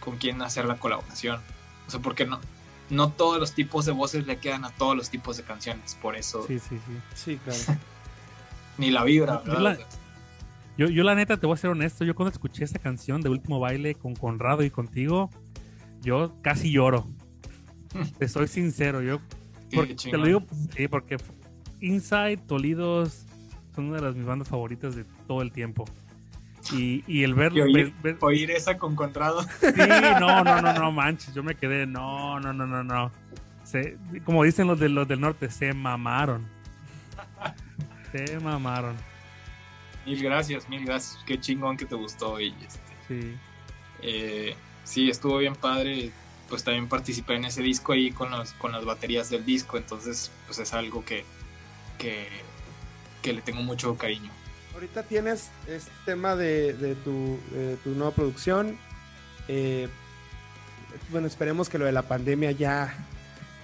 con 0.00 0.16
quién 0.16 0.42
hacer 0.42 0.64
la 0.66 0.76
colaboración. 0.76 1.40
O 1.86 1.90
sea, 1.90 2.00
porque 2.00 2.26
no, 2.26 2.40
no 2.90 3.10
todos 3.12 3.38
los 3.38 3.52
tipos 3.52 3.84
de 3.86 3.92
voces 3.92 4.26
le 4.26 4.38
quedan 4.38 4.64
a 4.64 4.70
todos 4.70 4.96
los 4.96 5.10
tipos 5.10 5.36
de 5.36 5.42
canciones, 5.42 5.96
por 6.00 6.16
eso 6.16 6.46
Sí, 6.46 6.58
sí, 6.58 6.76
sí. 6.86 6.92
Sí, 7.14 7.36
claro. 7.44 7.80
ni 8.78 8.90
la 8.90 9.04
vibra, 9.04 9.42
Yo 9.44 9.60
la- 9.60 9.78
Yo, 10.76 10.88
yo 10.88 11.04
la 11.04 11.14
neta 11.14 11.36
te 11.36 11.46
voy 11.46 11.54
a 11.54 11.58
ser 11.58 11.70
honesto, 11.70 12.04
yo 12.04 12.14
cuando 12.14 12.32
escuché 12.32 12.64
esta 12.64 12.78
canción 12.80 13.20
de 13.20 13.28
Último 13.28 13.60
Baile 13.60 13.94
con 13.94 14.14
Conrado 14.14 14.62
y 14.64 14.70
contigo, 14.70 15.30
yo 16.02 16.34
casi 16.42 16.70
lloro. 16.72 17.06
Te 18.18 18.28
soy 18.28 18.48
sincero, 18.48 19.00
yo 19.02 19.20
te 19.70 20.16
lo 20.16 20.26
digo 20.26 20.42
sí, 20.76 20.88
porque 20.88 21.16
Inside, 21.80 22.38
Tolidos 22.38 23.24
son 23.74 23.86
una 23.86 23.96
de 23.96 24.02
las 24.02 24.14
mis 24.16 24.24
bandas 24.26 24.48
favoritas 24.48 24.94
de 24.96 25.04
todo 25.28 25.42
el 25.42 25.52
tiempo. 25.52 25.84
Y, 26.72 27.04
y 27.06 27.22
el 27.24 27.34
ver, 27.34 27.52
Y 27.54 27.60
oír, 27.60 27.74
ver- 27.74 27.92
ver- 28.02 28.16
oír 28.20 28.50
esa 28.50 28.78
con 28.78 28.96
Contrado. 28.96 29.42
sí, 29.42 29.66
no, 30.20 30.42
no, 30.44 30.60
no, 30.62 30.72
no, 30.72 30.92
manches, 30.92 31.34
yo 31.34 31.42
me 31.42 31.54
quedé, 31.54 31.86
no, 31.86 32.40
no, 32.40 32.52
no, 32.52 32.66
no, 32.66 32.82
no. 32.82 33.12
Se- 33.64 33.96
como 34.24 34.44
dicen 34.44 34.66
los, 34.66 34.78
de, 34.80 34.88
los 34.88 35.06
del 35.06 35.20
norte, 35.20 35.50
se 35.50 35.72
mamaron. 35.74 36.46
Se 38.12 38.38
mamaron, 38.40 38.94
Mil 40.06 40.22
gracias, 40.22 40.68
mil 40.68 40.84
gracias. 40.84 41.18
Qué 41.26 41.40
chingón 41.40 41.76
que 41.76 41.86
te 41.86 41.94
gustó. 41.94 42.38
Y 42.40 42.48
este, 42.50 42.78
sí. 43.08 43.36
eh, 44.02 44.54
sí, 44.84 45.08
estuvo 45.10 45.38
bien 45.38 45.54
padre. 45.56 46.10
Pues 46.48 46.62
también 46.62 46.88
participé 46.88 47.36
en 47.36 47.46
ese 47.46 47.62
disco 47.62 47.92
ahí 47.94 48.10
con, 48.12 48.30
los, 48.30 48.52
con 48.52 48.70
las 48.72 48.84
baterías 48.84 49.30
del 49.30 49.44
disco. 49.46 49.78
Entonces, 49.78 50.30
pues 50.46 50.58
es 50.58 50.74
algo 50.74 51.04
que, 51.04 51.24
que, 51.98 52.28
que 53.22 53.32
le 53.32 53.40
tengo 53.40 53.62
mucho 53.62 53.96
cariño. 53.96 54.30
Ahorita 54.84 55.02
tienes 55.04 55.48
este 55.66 55.90
tema 56.04 56.36
de, 56.36 56.74
de 56.74 56.94
tu, 56.94 57.38
de 57.52 57.76
tu 57.82 57.90
nueva 57.92 58.10
producción. 58.10 58.76
Eh, 59.48 59.88
bueno, 61.08 61.26
esperemos 61.26 61.70
que 61.70 61.78
lo 61.78 61.86
de 61.86 61.92
la 61.92 62.02
pandemia 62.02 62.50
ya, 62.50 62.94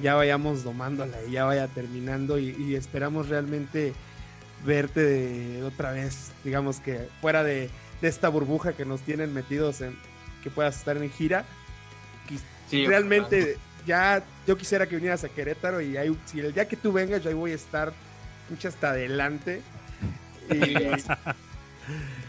ya 0.00 0.14
vayamos 0.14 0.64
domándola 0.64 1.18
y 1.28 1.33
ya 1.33 1.44
vaya 1.44 1.68
terminando 1.68 2.38
y, 2.38 2.56
y 2.59 2.74
esperamos 2.74 3.28
realmente 3.28 3.92
verte 4.64 5.02
de- 5.02 5.62
otra 5.62 5.92
vez, 5.92 6.33
digamos 6.42 6.80
que 6.80 7.09
fuera 7.20 7.44
de, 7.44 7.68
de 8.00 8.09
esta 8.09 8.30
burbuja 8.30 8.72
que 8.72 8.87
nos 8.87 9.02
tienen 9.02 9.35
metidos 9.35 9.83
en 9.83 9.98
que 10.42 10.50
puedas 10.50 10.78
estar 10.78 10.96
en 10.96 11.11
gira. 11.11 11.44
Sí, 12.70 12.87
realmente 12.87 13.59
ya 13.87 14.22
yo 14.46 14.56
quisiera 14.56 14.87
que 14.88 14.96
vinieras 14.96 15.22
a 15.24 15.28
Querétaro 15.28 15.83
y 15.83 15.98
ahí, 15.98 16.16
si 16.24 16.40
el 16.40 16.54
día 16.54 16.66
que 16.66 16.76
tú 16.76 16.92
vengas 16.92 17.22
yo 17.22 17.28
ahí 17.28 17.35
voy 17.35 17.52
a 17.52 17.56
estar 17.56 17.92
mucho 18.48 18.68
hasta 18.68 18.92
adelante. 18.92 19.61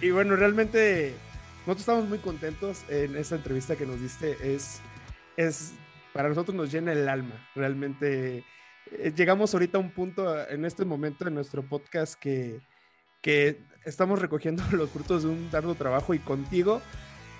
Y, 0.01 0.09
bueno, 0.09 0.35
realmente 0.35 1.13
nosotros 1.61 1.81
estamos 1.81 2.09
muy 2.09 2.17
contentos 2.19 2.83
en 2.89 3.15
esta 3.15 3.35
entrevista 3.35 3.75
que 3.75 3.85
nos 3.85 4.01
diste. 4.01 4.55
Es, 4.55 4.81
es 5.37 5.73
para 6.13 6.29
nosotros 6.29 6.55
nos 6.55 6.71
llena 6.71 6.91
el 6.93 7.07
alma. 7.07 7.35
Realmente 7.55 8.43
eh, 8.91 9.13
llegamos 9.15 9.53
ahorita 9.53 9.77
a 9.77 9.81
un 9.81 9.91
punto 9.91 10.47
en 10.49 10.65
este 10.65 10.85
momento 10.85 11.27
en 11.27 11.35
nuestro 11.35 11.63
podcast 11.63 12.15
que, 12.15 12.59
que 13.21 13.59
estamos 13.85 14.19
recogiendo 14.19 14.63
los 14.71 14.89
frutos 14.89 15.23
de 15.23 15.29
un 15.29 15.49
arduo 15.53 15.75
trabajo 15.75 16.13
y 16.13 16.19
contigo 16.19 16.81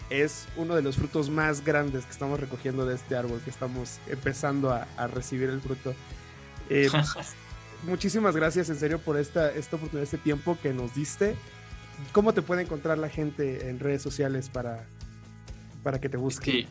es 0.09 0.47
uno 0.57 0.75
de 0.75 0.81
los 0.81 0.97
frutos 0.97 1.29
más 1.29 1.63
grandes 1.63 2.05
que 2.05 2.11
estamos 2.11 2.39
recogiendo 2.39 2.85
de 2.85 2.95
este 2.95 3.15
árbol, 3.15 3.39
que 3.43 3.49
estamos 3.49 3.99
empezando 4.07 4.71
a, 4.71 4.85
a 4.97 5.07
recibir 5.07 5.49
el 5.49 5.61
fruto. 5.61 5.95
Eh, 6.69 6.89
muchísimas 7.83 8.35
gracias 8.35 8.69
en 8.69 8.77
serio 8.77 8.99
por 8.99 9.17
esta, 9.17 9.51
esta 9.51 9.75
oportunidad, 9.75 10.03
este 10.03 10.17
tiempo 10.17 10.57
que 10.61 10.73
nos 10.73 10.95
diste. 10.95 11.35
¿Cómo 12.11 12.33
te 12.33 12.41
puede 12.41 12.63
encontrar 12.63 12.97
la 12.97 13.09
gente 13.09 13.69
en 13.69 13.79
redes 13.79 14.01
sociales 14.01 14.49
para, 14.49 14.85
para 15.83 15.99
que 15.99 16.09
te 16.09 16.17
busque? 16.17 16.51
Sí. 16.51 16.67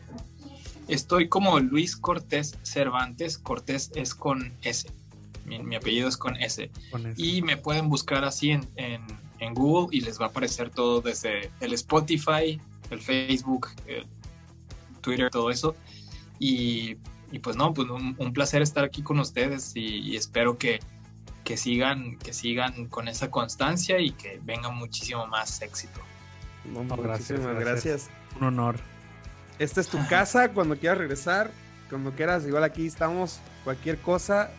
Estoy 0.87 1.29
como 1.29 1.59
Luis 1.59 1.95
Cortés 1.95 2.57
Cervantes. 2.63 3.37
Cortés 3.37 3.91
es 3.95 4.13
con 4.13 4.53
S. 4.61 4.89
Mi, 5.45 5.59
mi 5.59 5.75
apellido 5.75 6.09
es 6.09 6.17
con 6.17 6.35
S. 6.35 6.69
Con. 6.91 7.13
Y 7.15 7.41
me 7.41 7.55
pueden 7.55 7.87
buscar 7.87 8.25
así 8.25 8.51
en, 8.51 8.67
en, 8.75 9.01
en 9.39 9.53
Google 9.53 9.95
y 9.95 10.01
les 10.01 10.19
va 10.19 10.25
a 10.25 10.29
aparecer 10.29 10.69
todo 10.69 11.01
desde 11.01 11.49
el 11.61 11.73
Spotify, 11.73 12.59
el 12.89 12.99
Facebook, 12.99 13.69
el 13.87 14.05
Twitter, 15.01 15.29
todo 15.29 15.49
eso. 15.49 15.75
Y, 16.39 16.97
y 17.31 17.39
pues 17.39 17.55
no, 17.55 17.73
pues 17.73 17.89
un, 17.89 18.15
un 18.17 18.33
placer 18.33 18.61
estar 18.61 18.83
aquí 18.83 19.01
con 19.01 19.19
ustedes 19.19 19.75
y, 19.75 19.99
y 19.99 20.15
espero 20.17 20.57
que, 20.57 20.79
que, 21.43 21.57
sigan, 21.57 22.17
que 22.17 22.33
sigan 22.33 22.87
con 22.87 23.07
esa 23.07 23.29
constancia 23.31 23.99
y 23.99 24.11
que 24.11 24.39
venga 24.43 24.69
muchísimo 24.69 25.25
más 25.27 25.61
éxito. 25.61 25.99
No, 26.65 26.83
No, 26.83 26.97
gracias, 26.97 27.31
muchísimas 27.39 27.59
gracias. 27.59 27.85
gracias. 27.85 28.09
Un 28.39 28.43
honor. 28.47 28.75
Esta 29.59 29.81
es 29.81 29.87
tu 29.87 29.97
casa 30.07 30.49
cuando 30.49 30.75
quieras 30.77 30.97
regresar, 30.97 31.51
cuando 31.89 32.11
quieras, 32.11 32.45
igual 32.45 32.63
aquí 32.63 32.87
estamos, 32.87 33.39
cualquier 33.63 33.97
cosa, 33.99 34.49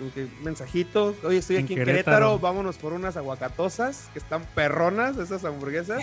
aunque 0.00 0.26
mensajitos, 0.42 1.16
oye, 1.24 1.38
estoy 1.38 1.56
En 1.56 1.64
aquí 1.64 1.74
en 1.74 1.78
Querétaro. 1.80 2.04
Querétaro, 2.16 2.38
vámonos 2.38 2.76
por 2.76 2.92
unas 2.92 3.16
aguacatosas, 3.16 4.08
que 4.12 4.18
están 4.18 4.44
perronas 4.54 5.16
esas 5.18 5.44
hamburguesas, 5.44 6.02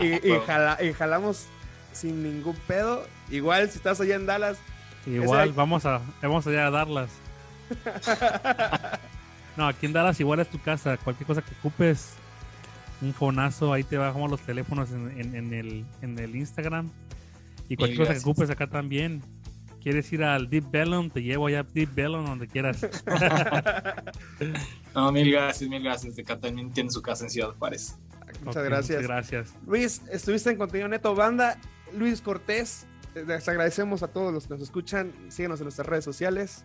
y, 0.00 0.04
y- 0.04 0.20
y 0.34 0.38
jala- 0.46 0.82
y 0.82 0.92
jalamos 0.92 1.46
sin 1.92 2.22
ningún 2.22 2.56
pedo, 2.66 3.04
igual 3.30 3.70
si 3.70 3.78
estás 3.78 4.00
allá 4.00 4.16
en 4.16 4.26
Dallas, 4.26 4.58
Igual 5.06 5.52
vamos 5.54 5.86
a 5.86 6.02
vamos 6.20 6.46
allá 6.46 6.66
a 6.66 6.70
darlas. 6.70 7.08
No, 9.56 9.66
aquí 9.66 9.86
en 9.86 9.92
Dallas 9.92 10.18
igual 10.20 10.40
es 10.40 10.48
tu 10.48 10.60
casa. 10.60 10.96
Cualquier 10.96 11.26
cosa 11.26 11.42
que 11.42 11.50
ocupes, 11.58 12.14
un 13.02 13.12
fonazo, 13.12 13.72
ahí 13.72 13.82
te 13.84 13.98
bajamos 13.98 14.30
los 14.30 14.40
teléfonos 14.40 14.90
en, 14.92 15.10
en- 15.20 15.34
en 15.34 15.52
el, 15.52 15.84
en 16.02 16.18
el 16.18 16.36
Instagram. 16.36 16.88
Y 17.68 17.76
cualquier 17.76 17.98
cosa 18.00 18.14
que 18.14 18.20
ocupes 18.20 18.48
acá 18.50 18.66
también. 18.68 19.22
¿Quieres 19.82 20.12
ir 20.12 20.22
al 20.22 20.48
Deep 20.48 20.70
Bellum? 20.70 21.10
Te 21.10 21.22
llevo 21.22 21.46
allá 21.48 21.60
a 21.60 21.62
Deep 21.64 21.94
Bellum 21.94 22.24
donde 22.24 22.46
quieras. 22.46 22.86
No, 24.94 25.12
mil 25.12 25.30
gracias, 25.30 25.68
mil 25.70 25.82
gracias. 25.82 26.16
De 26.16 26.22
acá 26.22 26.38
también 26.38 26.72
tiene 26.72 26.90
su 26.90 27.00
casa 27.02 27.24
en 27.24 27.30
Ciudad 27.30 27.50
Juárez. 27.58 27.96
muchas 28.44 28.64
gracias. 28.64 29.02
Muchas 29.02 29.08
gracias. 29.08 29.54
Luis, 29.66 30.02
estuviste 30.10 30.50
en 30.50 30.56
Contenido 30.58 30.88
Neto 30.88 31.14
Banda. 31.14 31.58
Luis 31.96 32.20
Cortés, 32.20 32.86
eh, 33.14 33.24
les 33.26 33.48
agradecemos 33.48 34.02
a 34.02 34.08
todos 34.08 34.32
los 34.32 34.46
que 34.46 34.54
nos 34.54 34.62
escuchan. 34.62 35.12
Síguenos 35.28 35.60
en 35.60 35.64
nuestras 35.64 35.86
redes 35.86 36.04
sociales. 36.04 36.64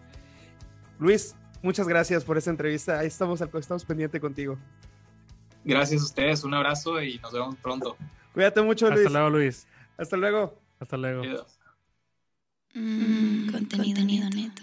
Luis, 0.99 1.35
muchas 1.61 1.87
gracias 1.87 2.23
por 2.23 2.37
esta 2.37 2.49
entrevista. 2.49 2.99
Ahí 2.99 3.07
estamos, 3.07 3.41
al- 3.41 3.49
estamos 3.53 3.85
pendiente 3.85 4.19
contigo. 4.19 4.57
Gracias 5.63 6.01
a 6.01 6.05
ustedes, 6.05 6.43
un 6.43 6.53
abrazo 6.53 7.01
y 7.01 7.17
nos 7.19 7.33
vemos 7.33 7.55
pronto. 7.57 7.97
Cuídate 8.33 8.61
mucho, 8.61 8.89
Luis. 8.89 9.05
Hasta 9.05 9.09
luego, 9.19 9.29
Luis. 9.29 9.67
Hasta 9.97 10.17
luego. 10.17 10.59
Hasta 10.79 10.97
luego. 10.97 11.21
Adiós. 11.23 11.59
Mm, 12.73 13.49
contenido 13.51 14.03
neto. 14.03 14.61